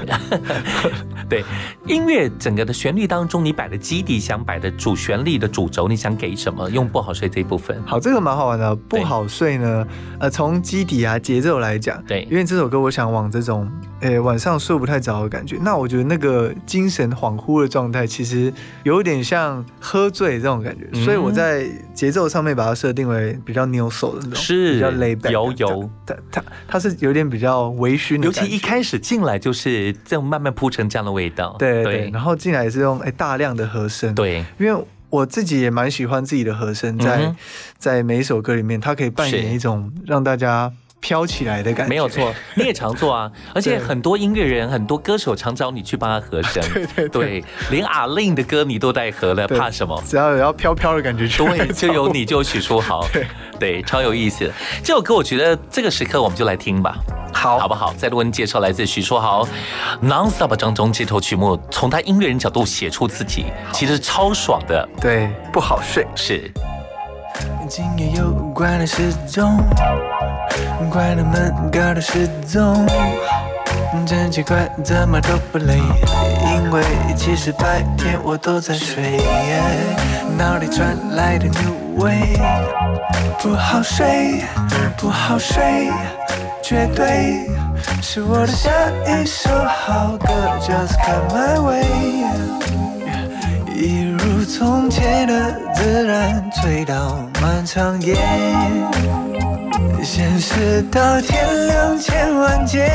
[1.29, 1.43] 对
[1.87, 6.69] 音乐整个的旋律当中，你摆的基底想摆的主旋律的主轴，你想给什么？
[6.69, 7.81] 用不好睡这一部分。
[7.85, 8.75] 好，这个蛮好玩的。
[8.75, 9.87] 不好睡呢，
[10.19, 13.69] 呃，从基底啊节奏来讲，对，因为这首歌我想往这种。
[14.01, 18.53] 诶，晚上睡不太着的感觉，那我觉得那个精神恍惚的状态，其实
[18.83, 37.35] 有点像喝醉这种感觉，所以我在节奏上面把它设定为比较 new soul 的那种，是比较 back，油油，它它它是有点比较微醺的，尤其一开始进来就是这样慢慢铺成这样的味道，对对，然后进来也是用诶大量的和声，对，因为我自己也蛮喜欢自己的和声，在
[37.77, 40.71] 在每一首歌里面，它可以扮演一种让大家。
[40.99, 50.01] 飘起来的感觉没有错， 你也常做啊，而且很多音乐人、很多歌手常找你去帮他和声， 对对对，连阿令的歌你都带和了，怕什么？
[50.05, 53.05] 只要有要飘飘的感觉，对， 就有你就许书豪。
[53.13, 53.27] 对，
[53.59, 54.51] 对，超有意思。
[54.83, 56.97] 这首歌我觉得这个时刻我们就来听吧，
[57.33, 57.93] 好，好不好？
[57.97, 59.45] 再为您介绍来自许书豪
[60.01, 64.87] 《Non-Stop》当中这首曲目，从他音乐人角度写出自己，其实超爽的。
[64.99, 66.51] 对，不好睡是。
[67.69, 69.57] 今夜有关的失踪，
[70.87, 72.85] 怪的们搞的失踪，
[74.05, 76.83] 真奇怪，怎么都不累，因为
[77.15, 79.19] 其实白天我都在睡，
[80.37, 82.37] 脑里传来的 new way，
[83.41, 84.41] 不好睡，
[84.97, 85.91] 不好睡，
[86.63, 87.47] 绝对
[88.01, 88.69] 是我的下
[89.05, 90.27] 一首好歌
[90.61, 91.85] ，Just come my way。
[93.75, 98.15] 一如从前的自然，醉到漫长夜，
[100.03, 102.89] 现实到天亮千万劫，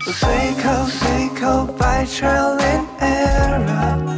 [0.00, 0.28] 随
[0.62, 4.16] 口随口 by trial and error，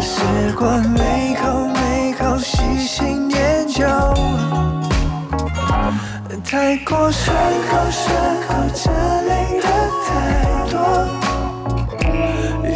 [0.00, 0.20] 时
[0.56, 3.86] 光每口每口细心研究，
[6.44, 7.34] 太过顺
[7.70, 8.06] 口顺
[8.46, 8.90] 口这
[9.22, 9.66] 类的
[10.06, 10.08] 太
[10.70, 10.76] 多。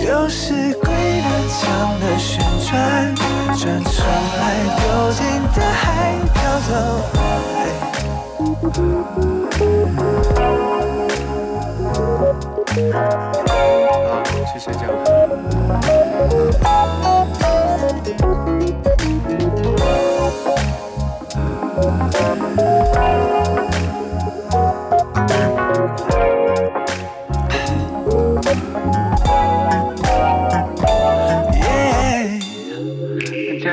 [0.07, 0.87] 有时鬼
[1.23, 1.61] 打墙
[2.01, 2.31] 的旋
[2.71, 3.15] 转，
[3.57, 4.03] 转出
[4.39, 4.43] 来
[4.79, 4.83] 丢
[5.13, 5.21] 进
[5.55, 5.83] 大海。
[6.63, 6.71] 好，
[14.53, 14.83] 去睡觉。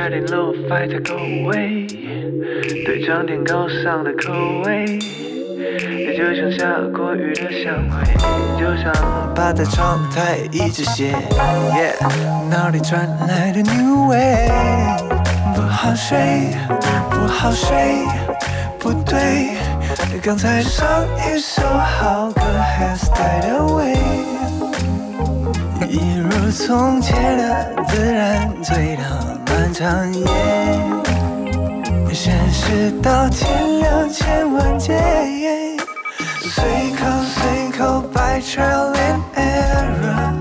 [0.10, 1.16] 点露 fight 的口
[1.46, 1.79] 味，对
[3.10, 4.32] 装点高尚的口
[4.66, 4.86] 味，
[5.98, 8.06] 也就像下过雨的香味，
[8.56, 8.94] 就像
[9.34, 11.16] 趴在窗台一直写，
[12.52, 14.48] 脑里传来的 new way，
[15.56, 16.54] 不好睡，
[17.10, 18.06] 不好睡，
[18.78, 19.58] 不对，
[20.22, 20.88] 刚才上
[21.18, 22.42] 一首好歌
[22.78, 23.98] has died away，
[25.90, 29.02] 一如从前的自然醉倒。
[29.52, 30.26] 漫长夜，
[32.14, 34.94] 现实到天亮千万劫，
[36.42, 40.34] 随口随口 by trial and error，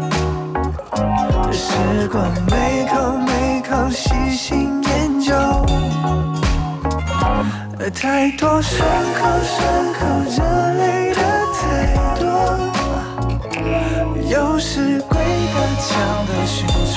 [1.52, 5.32] 时光每口每口细心研究，
[7.94, 8.80] 太多顺
[9.14, 10.00] 口顺口
[10.36, 10.42] 这
[10.74, 11.20] 类的
[11.54, 11.62] 太
[12.18, 12.24] 多，
[14.28, 15.16] 又是鬼
[15.54, 15.86] 打墙
[16.26, 16.56] 的旋
[16.94, 16.96] 转。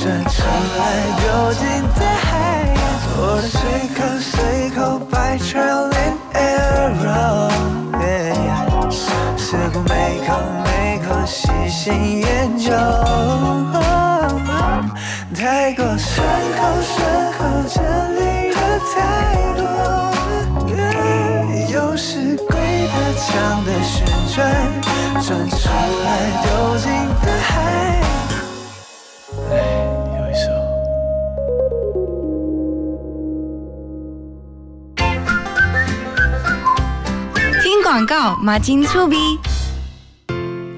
[0.00, 0.32] 转出
[0.78, 0.80] 来
[1.18, 1.22] 丢
[1.54, 1.60] 进
[1.96, 2.29] 大海，我
[3.40, 3.58] 的随
[3.96, 7.48] 口随口 by trial and error，
[9.38, 12.70] 试过每口每口细心研究，
[15.34, 16.22] 太过顺
[16.52, 17.80] 口顺口这
[18.18, 18.56] 里的
[18.92, 18.94] 太
[19.56, 19.64] 多，
[21.72, 22.52] 又是鬼
[22.88, 24.38] 打墙的旋转，
[25.22, 25.70] 转出
[26.04, 26.06] 来
[26.42, 26.92] 丢进
[27.24, 28.09] 大海。
[37.90, 39.36] 广告马金粗逼，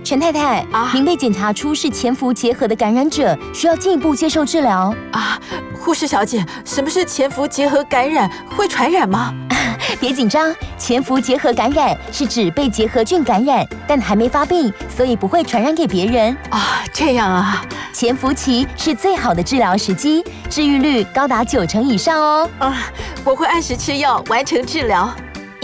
[0.03, 5.39] 陈太太啊，您被检查出是潜伏结核的感染者，需要进一步接受治疗啊。
[5.79, 8.31] 护士小姐，什么是潜伏结核感染？
[8.57, 9.31] 会传染吗？
[10.01, 16.83] 别紧张，潜伏结核感染是指被结核菌感染，但还没发病，所以不会传染给别人啊。
[16.95, 22.51] 这样啊，潜伏期是最好的治疗时机，治愈率高达九成以上哦。
[22.59, 22.75] 啊，
[23.23, 25.15] 我会按时吃药，完成治疗。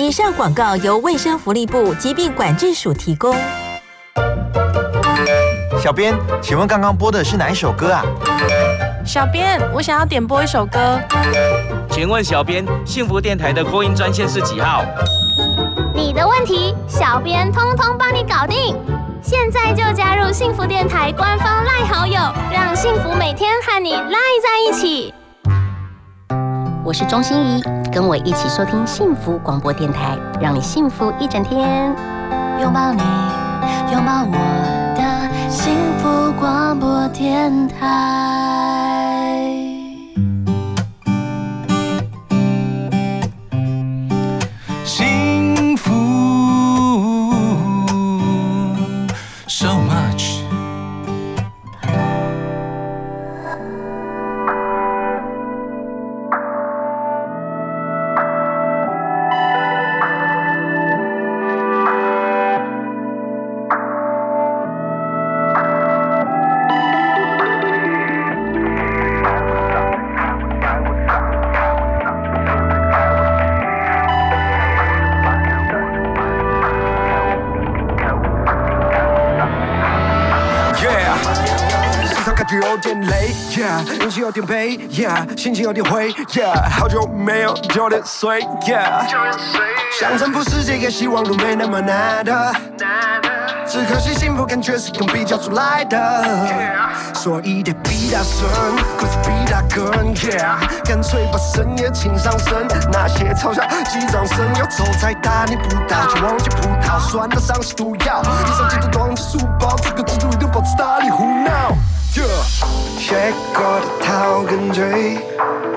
[0.01, 3.35] 以上广告由卫生福利部疾病管制署提供。
[5.83, 8.05] 小编，请问刚刚播的是哪一首歌啊？
[9.05, 11.01] 小编，我想要点播一首歌。
[11.91, 14.85] 请问小编，幸福电台的扩音专线是几号？
[15.93, 18.77] 你的问题，小编通通帮你搞定。
[19.21, 22.21] 现在就加入幸福电台官方赖好友，
[22.53, 25.13] 让幸福每天和你赖在一起。
[26.85, 27.63] 我是钟欣怡，
[27.99, 31.93] 跟我一起收听幸福广播电台，让你幸福一整天。
[32.61, 33.03] 拥抱你，
[33.93, 34.39] 拥抱我
[34.95, 38.98] 的幸福广播电台。
[83.59, 89.05] ，Yeah，运气有点背，Yeah，心情有点灰，Yeah，好久没有九点睡，Yeah，
[89.99, 92.55] 想征服世界也希望路没那么难的，
[93.67, 96.25] 只可惜幸福感觉是用比较出来的，
[97.15, 98.49] 所以得比他深，
[98.97, 111.77] 或是比他更，Yeah，干脆把深夜请上身，那些嘲笑击掌声，有仇再大你不道，就忘记葡萄酸的伤是毒药，地上记得装着书包，这个蜘蛛一定保持大力胡闹。
[112.98, 115.18] 学过的逃跟追，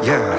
[0.03, 0.37] yeah,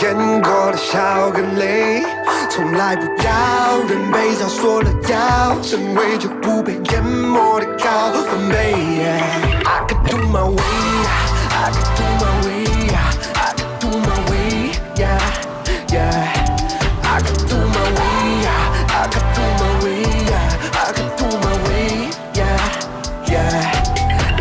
[0.00, 2.04] 演过的笑跟泪，
[2.48, 8.74] 从来不要人被giáo说了要成为就不被淹没的高分贝。
[8.74, 9.20] Yeah,
[9.64, 10.62] I could do my way,
[11.50, 12.25] I could do my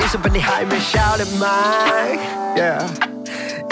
[0.06, 2.16] 一生被你还没笑脸埋
[2.54, 2.80] ，Yeah，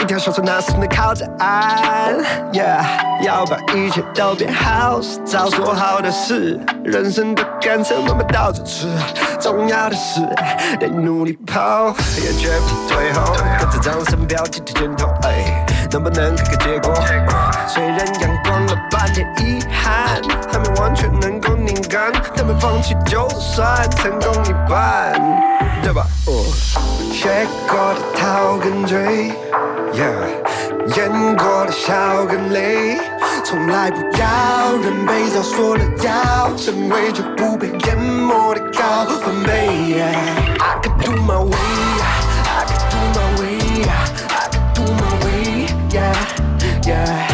[0.03, 2.13] 一条小船那是能靠着岸
[2.53, 2.83] ，Yeah，
[3.25, 8.89] 要把一切都变好是早说好的事，人生的甘蔗慢慢倒着吃，
[9.39, 10.23] 重要的是
[10.81, 16.93] 得努力跑，也绝不退后，跟着掌声标记的箭头，哎，能不能看看结果？
[17.69, 18.44] 虽然阳光
[18.91, 20.21] 半点遗憾，
[20.53, 25.15] 还没完全能够拧干，但没放弃就算成功一半。
[25.83, 26.07] 对吧？
[27.13, 29.33] 学过的逃跟追
[29.93, 32.99] ，Yeah，演过的笑跟泪，
[33.45, 40.01] 从来不要人被 giáo 说了要成为就不被淹没的高分贝。
[40.01, 41.55] I could do my way,
[42.49, 43.45] I could do my way,
[43.85, 46.17] I could do my way, yeah,
[46.87, 47.34] yeah.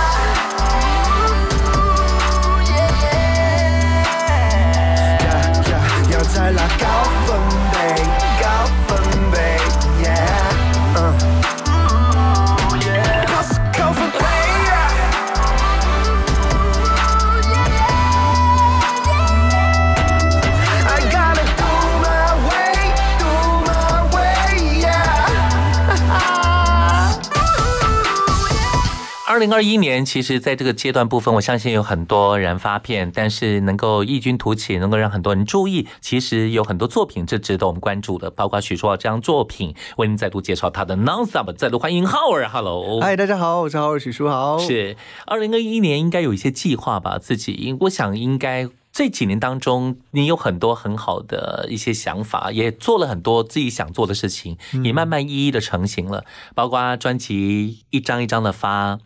[29.41, 44.59] 零二一年，其实在这个阶段部分，我相信有很多人发片，但是能够异军突起，能够让很多人注意，其实有很多作品是值得我们关注的，包括许书豪这张作品，为您再度介绍他的 Nonstop，再度欢迎浩儿，Hello，嗨，大家好，我是浩儿许书豪。
[44.59, 47.17] 是二零二一年应该有一些计划吧？
[47.17, 58.99] 自己，我想应该这几年当中，你有很多很好的一些想法，也做了很多自己想做的事情，也慢慢一一的成型了，包括专辑一张一张的发，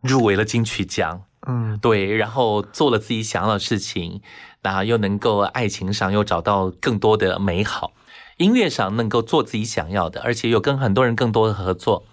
[0.00, 1.22] 入围了金曲奖。
[1.44, 4.20] 嗯，对，然后做了自己想要的事情，
[4.62, 7.92] 然后又能够爱情上又找到更多的美好，
[8.38, 12.04] 音乐上能够做自己想要的，而且有跟很多人更多的合作。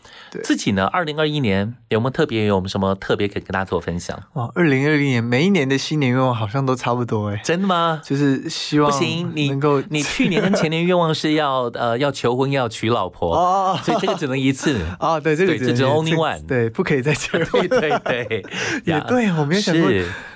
[0.43, 4.15] 自己呢，二零二一年有没有特别有什么特别可以跟大家做分享？
[4.33, 7.99] 哇，二零二零年每一年的新年愿望好像都差不多哎，真的吗？
[8.05, 14.79] 就是希望不行，你能够你去年跟前年愿望是要呃要求婚要娶老婆哦，所以这个只能一次。
[14.99, 18.45] 哦，对，这个只能 only one，对，不可以再结婚， 对对对，
[18.85, 19.89] 也对，我没有想过，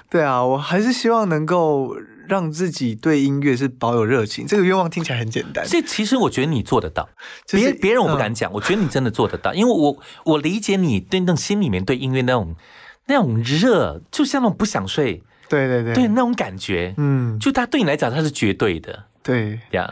[0.09, 1.95] 对啊，我还是希望能够
[2.27, 4.45] 让自己对音乐是保有热情。
[4.47, 7.07] 这个愿望听起来很简单，这其实我觉得你做得到，
[7.45, 12.55] 就是别别人我不敢讲，我觉得你真的做得到，因为我我理解你对那种心里面对音乐那种
[13.07, 19.59] 那种热，就像那种不想睡，对对对，对那种感觉，嗯，就它对你来讲它是绝对的，对。
[19.71, 19.91] 呀，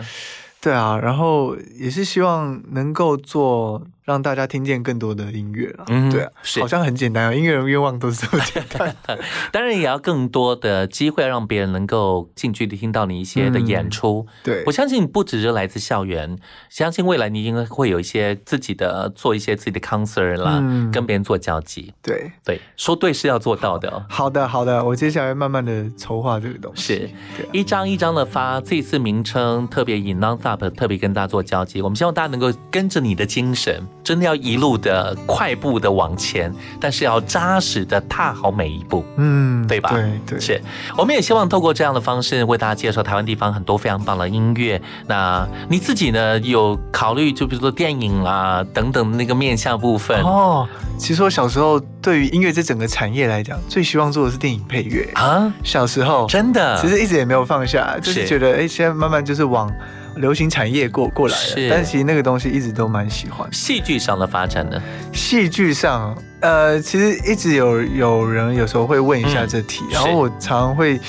[0.61, 6.59] 对啊，然后也是希望能够做让大家听见更多的音乐了，嗯对啊，是。
[6.59, 8.95] 好像很简单啊，音乐人愿望都是这么简单，
[9.51, 14.25] 当然也要更多的机会让别人能够近距离听到你一些的演出。
[14.43, 14.63] 对。
[14.65, 16.37] 我相信不只是来自校园，
[16.69, 20.91] 相信未来你应该会有一些自己的做一些自己的 concert 啦，嗯。
[20.91, 21.93] 跟别人做交集。
[22.01, 22.31] 对。
[22.43, 24.03] 对，说对是要做到的哦。
[24.09, 27.09] 好的好的，我接下来慢慢的筹划这个东西，是。
[27.51, 39.89] 一张一张的发，这次名称特别以 nonstop 特别跟大家做交集，我们希望大家能够跟着你的精神，这真的要一路的快步的往前，但是要扎实的踏好每一步，嗯，对吧？
[39.91, 40.61] 对对，是。
[40.97, 44.81] 我们也希望透过这样的方式为大家介绍台湾地方很多非常棒的音乐。
[45.07, 46.37] 那你自己呢？
[46.39, 50.67] 有考虑就比如说电影啊等等那个面向部分哦。
[50.97, 55.53] 其实我小时候对于音乐这整个产业来讲，最希望做的是电影配乐啊。
[55.63, 59.71] 小时候真的，其实一直也没有放下，就是觉得哎，现在慢慢就是往。
[60.15, 63.47] 流行产业过过来了，但其实那个东西一直都蛮喜欢。
[63.51, 64.81] 戏剧上的发展呢？
[65.13, 70.99] 戏剧上，呃，其实一直有有人有时候会问一下这题，然后我常会。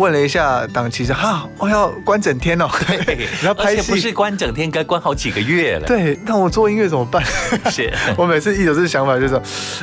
[0.00, 2.66] 问了一下档期，说哈，我要关整天哦，
[3.44, 5.86] 然后 拍戏不是关整天，该关好几个月了。
[5.86, 7.22] 对，那我做音乐怎么办？
[7.70, 9.40] 是，我每次一有这个想法，就说，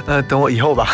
[0.07, 0.89] 呃，等我以后吧。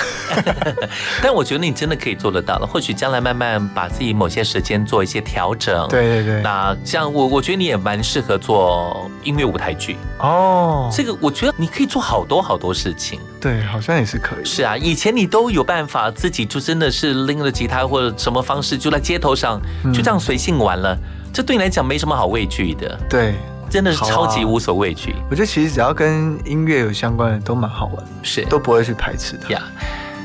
[1.21, 5.87] 但我觉得你真的可以做得到了，或许将来慢慢把自己某些时间做一些调整。
[5.87, 6.41] 对对对。
[6.41, 10.91] 那像我，我觉得你也蛮适合做音乐舞台剧哦。
[10.91, 13.21] 这个我觉得你可以做好多好多事情。
[13.43, 14.45] 对，好像也是可以。
[14.45, 19.61] 是啊，以前你都有办法自己就真的是拎着吉他或者什么方式就在街头上
[19.93, 20.97] 就这样随性玩了，
[21.33, 22.97] 这对你来讲没什么好畏惧的。
[23.09, 23.35] 对，
[23.69, 25.13] 真的是超级无所畏惧。
[25.29, 29.47] 我觉得其实只要跟音乐有相关的都蛮好玩，是都不会去排斥的。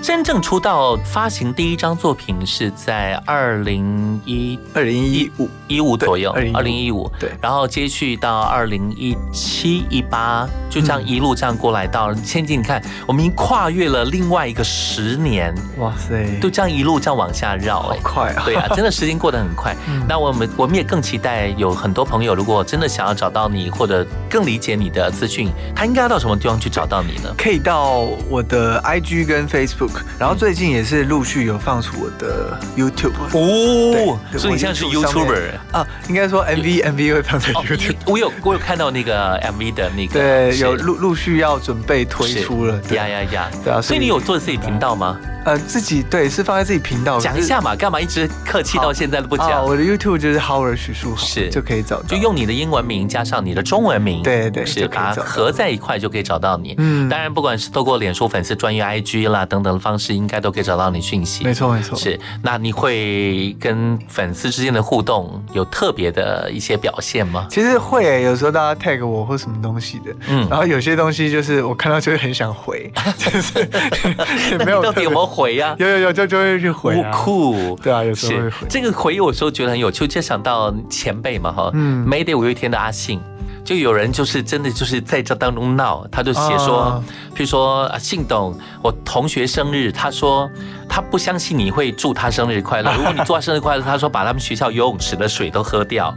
[0.00, 18.42] 真正出道发行第一张作品是在二零一二零一五一五左右，二零一五对，然后接续到二零一七一八，就这样一路这样过来到千金，你看我们已经跨越了另外一个十年，哇塞，就这样一路这样往下绕，好快啊！
[18.46, 19.76] 对啊， 真的时间过得很快。
[20.08, 27.34] 那我们我们也更期待有很多朋友，如果真的想要找到你或者更理解你的资讯，他应该要到什么地方去找到你呢？
[27.36, 29.87] 可以到我的 IG 跟 Facebook。
[30.18, 35.86] 然后最近也是陆续有放出我的 YouTube 哦，所以你现在是 YouTuber 啊？
[36.08, 37.96] 应该说 MV MV 会放在 YouTube。
[38.06, 42.80] 我有我有看到那个 MV 的那个，对，有陆陆续要准备推出了。
[42.90, 43.50] 呀呀呀！
[43.64, 45.18] 对啊，所以你有做自己频道吗？
[45.48, 49.64] 呃，自己对是放在自己频道讲一下嘛，干嘛一直客气到现在都不讲？
[49.64, 56.74] 我的 YouTube 就是 Howard 许树豪，是就可以找到，就用你的英文名加上你的中文名，对对，是把它合在一块就可以找到你。
[56.76, 61.44] 嗯，当然不管是透过脸书粉丝专业 IG 啦等等的方式，应该都可以找到你讯息。
[61.44, 62.20] 没错没错，是。
[62.42, 67.46] 那你会跟粉丝之间的互动有特别的一些表现吗？
[67.48, 73.66] 其实会，有时候大家 tag 我或什么东西的，嗯，然后有些东西就是我看到就会很想回，就是
[74.52, 75.74] 也没有到底有没有回呀？
[75.78, 76.12] 有有有。
[76.18, 78.66] 就就会去回酷，对啊，有时候会回。
[78.68, 83.20] 这个回有时候觉得很有趣，就想到前辈嘛哈，嗯，Mayday 五月天的阿信，
[83.64, 87.00] 就有人就是真的就是在这当中闹，他就写说，
[87.36, 90.50] 譬如说信董，我同学生日，他说
[90.88, 96.12] 他不相信你会祝他生日快乐， 如果你祝他生日快乐，他说把他们学校游泳池的水都喝掉。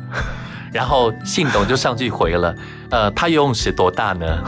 [0.73, 2.55] 然后信董就上去回了，
[2.91, 4.43] 呃，他游泳池多大呢？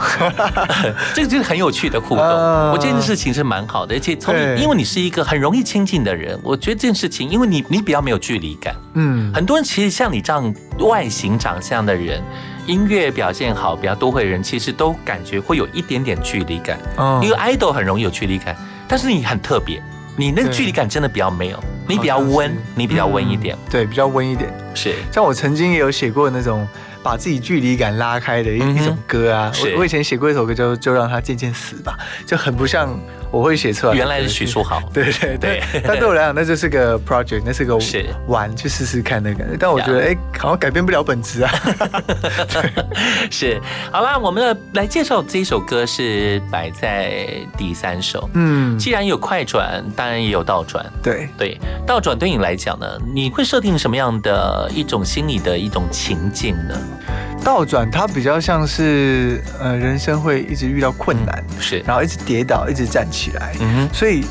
[1.14, 2.24] 这个就是很有趣的互动。
[2.24, 8.76] 我这件事情是蛮好的，而且从因为你是一个很容易亲近的人，我觉得这件事情，因为你你比较没有距离感。
[8.92, 12.22] 嗯，很多人其实像你这样外形长相的人，
[12.66, 16.78] 音乐表现好、比较多会的人，其实都感觉会有一点点距离感。
[16.96, 18.54] 哦，因为 idol 很容易有距离感，
[18.86, 19.82] 但是你很特别，
[20.16, 21.58] 你那个距离感真的比较没有。
[21.86, 24.50] 你比较温，你比较温一点，对，比较温一点。
[24.74, 26.66] 是，像我曾经也有写过那种
[27.04, 29.52] 把自己距离感拉开的一一种歌啊。
[29.62, 31.96] 我我以前写过一首歌就《就让它渐渐死吧》，
[32.28, 32.98] 就很不像。
[33.34, 37.76] 我会写出来，原来是许书豪，对 对对， 但对我来讲，那就是个 project，那是个
[38.28, 39.56] 玩，去试试看的感觉。
[39.58, 41.50] 但我觉得，哎，好像改变不了本质啊。
[43.30, 43.60] 是，
[43.90, 47.26] 好啦，我们来介绍这一首歌是摆在
[47.58, 48.30] 第三首。
[48.34, 50.84] 嗯，既然有快转，当然也有倒转。
[51.02, 56.78] 对对，倒转对你来讲呢，你会设定什么样的一种心理的一种情境呢？
[57.44, 64.24] 倒转，它比较像是呃，人生会一直遇到困难，是，然后一直跌倒，一直站起来，嗯所以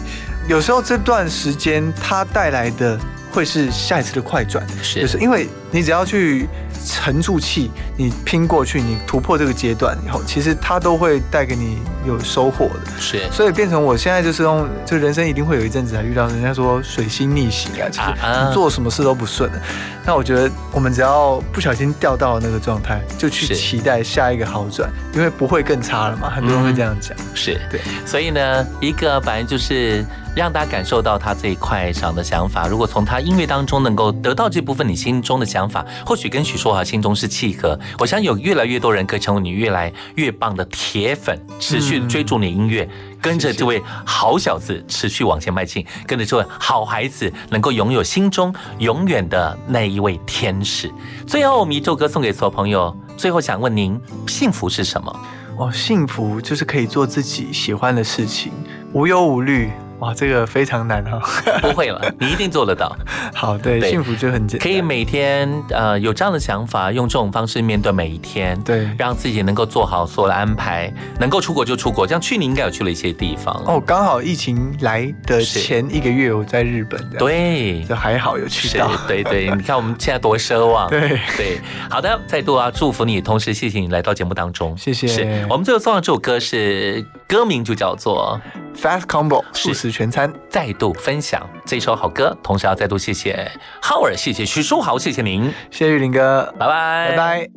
[0.47, 2.99] 有时候这段时间它带来的
[3.32, 6.49] 会是下一次的快转，是，就是因为你只要去。
[6.86, 12.92] 沉住气，你拼过去，你突破这个阶段以后，其实它都会带给你有收获的。
[13.00, 19.62] 是，所以变成我现在就是用，就人生一定会有一阵子还遇到人家说水星逆行啊，就是做什么事都不顺的。
[20.06, 26.30] 那我觉得我们只要不小心掉到那个状态，就去期待下一个好转，因为不会更差了嘛。
[26.30, 27.18] 很多人会这样讲。
[27.34, 30.06] 是对，所以呢，一个反正就是。
[30.36, 32.68] 让大家感受到他这一块上的想法。
[32.68, 37.80] 如果从他音乐当中能够得到这部分你心中的想法，或许跟许硕华心中是契合。
[38.00, 42.90] 我相信有越来越多人可以成为你越来越棒的铁粉，持续追逐你音乐，
[43.22, 50.92] 跟着这位好小子持续往前迈进，跟着这位好孩子能够拥有心中永远的那一位天使。
[51.28, 52.96] 最后，我们一首歌送给所有朋友。
[53.16, 55.20] 最后想问您，幸福是什么？
[55.58, 58.52] 哦，幸福就是可以做自己喜欢的事情，
[58.92, 59.70] 无忧无虑。
[60.04, 61.22] 哇，这个非常难哈！
[61.64, 62.93] 不会了，你一定做得到。
[63.34, 64.68] 好，对，幸福就很简单。
[64.68, 72.06] 可以每天呃有这样的想法，用这种方式面对每一天，对，让自己能够做好所有的安排，能够出国就出国。
[72.06, 78.91] 像去年应该有去了一些地方哦，刚好疫情来的前一个月我在日本，对，就还好有去到。
[79.08, 80.89] 对对，你看我们现在多奢望。
[80.91, 85.08] 对对，好的，再度啊祝福你，同时谢谢你来到节目当中，谢谢。
[85.08, 88.38] 是我们最后送上这首歌是歌名就叫做。
[88.76, 93.49] Fast Combo 素食全餐，再度分享这首好歌，同时要再度谢谢
[93.82, 97.49] 浩尔，谢谢徐书豪，谢谢您，谢谢玉林哥，拜拜，拜拜。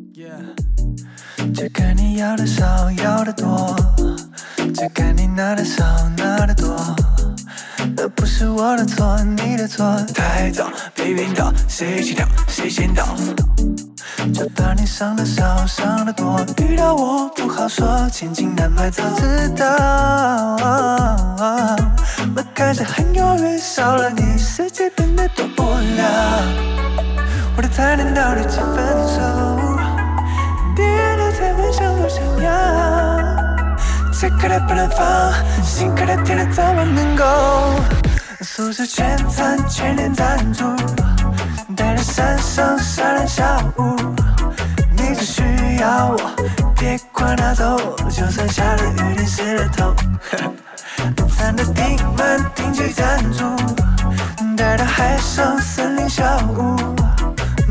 [1.55, 3.77] 只看你要的少，要的多，
[4.75, 5.85] 只看你拿的少，
[6.17, 6.77] 拿的多，
[7.95, 9.85] 那不是我的错，你的错。
[10.15, 13.05] 太早被晕倒，谁先跳，谁先倒。
[14.33, 19.67] 就怕你伤的少，伤的多，遇到我不好说，千金难买早知道。
[22.35, 26.05] 我开始很犹豫，少了你世界变得多无聊。
[27.57, 28.77] 我的贪念到底几分
[29.09, 29.21] 熟？
[30.75, 30.85] 别
[31.17, 33.16] 的才问想不想要？
[34.19, 37.25] 这颗的不能放，心颗的甜的怎么能够？
[38.41, 40.65] 素食全餐全年赞助。
[41.77, 43.45] 带着山上沙滩小
[43.77, 43.95] 屋，
[44.97, 45.43] 你只需
[45.81, 46.35] 要我，
[46.79, 49.95] 别管拿走，就算下了雨淋湿了头。
[51.37, 53.45] 餐的订满，定期赞助，
[54.57, 56.25] 带到海上森林小
[56.57, 56.75] 屋，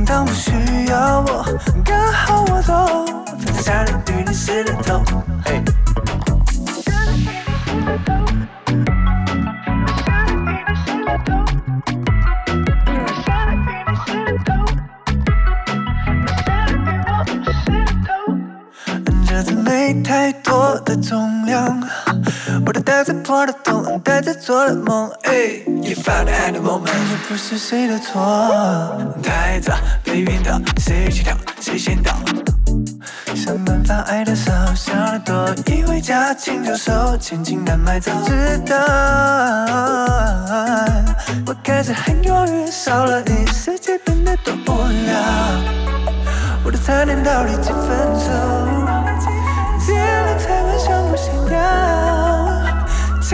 [0.05, 0.51] 当不需
[0.89, 1.43] 要我，
[1.83, 5.01] 刚好我走，反正下了雨淋湿了头。
[5.43, 5.59] 嘿
[19.85, 21.79] 没太多的重量，
[22.65, 25.07] 我的袋子破了洞，袋子做了梦。
[25.83, 28.97] You found the moment，这不是谁的错。
[29.21, 32.13] 太早被晕倒，谁起跳谁先倒。
[33.35, 38.75] 想办法爱的少，想的多，以为驾轻就熟，千金难买早知道。
[41.45, 45.13] 我开始很犹豫，少了你世界变得多无聊。
[46.63, 48.74] 我的残念到底几分熟？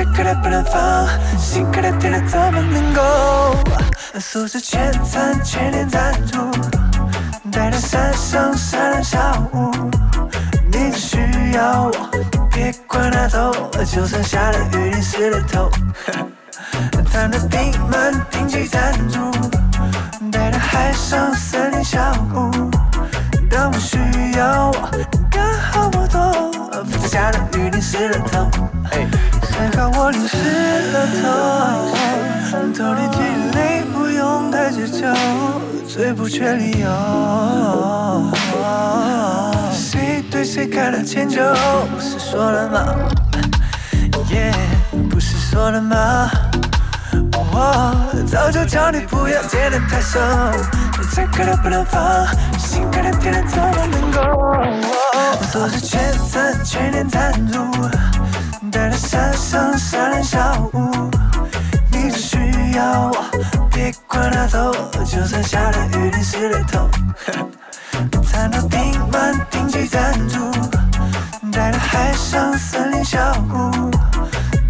[0.02, 3.56] 要，这颗的不能放，心颗的甜的怎么能够？
[4.20, 6.38] 素食全餐全年赞助，
[7.52, 9.20] 带到山上沙滩小
[9.54, 9.72] 屋，
[10.72, 12.10] 你只需要我，
[12.52, 13.54] 别管那走，
[13.86, 15.70] 就算下了雨淋湿了头。
[17.12, 19.20] 餐的订满定期赞助，
[20.32, 22.00] 带到海上森林小
[22.34, 22.72] 屋，
[23.50, 23.98] 当我需
[24.38, 24.90] 要我。
[25.30, 28.50] 刚好我走，房子下了雨淋湿了头，
[29.62, 30.38] 还好我淋湿
[30.92, 31.22] 了头。
[32.74, 33.20] 头里滴
[33.56, 35.08] 泪不用太追究，
[35.88, 36.88] 最不缺理由。
[39.72, 41.44] 谁对谁开了千酒，
[41.94, 42.96] 不是说了吗？
[44.32, 44.52] 耶，
[45.12, 46.32] 不是说了吗？
[47.32, 47.96] 我
[48.26, 50.20] 早就叫你不要接得太熟，
[51.14, 52.02] 这颗的不能放，
[52.58, 54.22] 心颗的甜的怎么能够？
[55.52, 56.00] 做是全
[56.30, 57.60] 餐全年赞助，
[58.72, 61.12] 带来遐想，夏天小午，
[61.92, 62.38] 你只需
[62.76, 63.26] 要我，
[63.70, 64.72] 别管他走，
[65.04, 66.90] 就算下了雨淋湿了头。
[68.24, 70.50] 餐桌订满，定期赞助，
[71.52, 73.20] 带来海上森林小
[73.50, 73.92] 屋，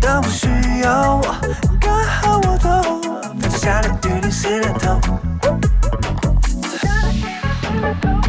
[0.02, 0.48] 当不需
[0.84, 1.36] 要我，
[1.80, 2.82] 刚好我走，
[3.40, 5.00] 就算下了雨淋湿了头。
[6.82, 8.21] 下了雨淋湿了头。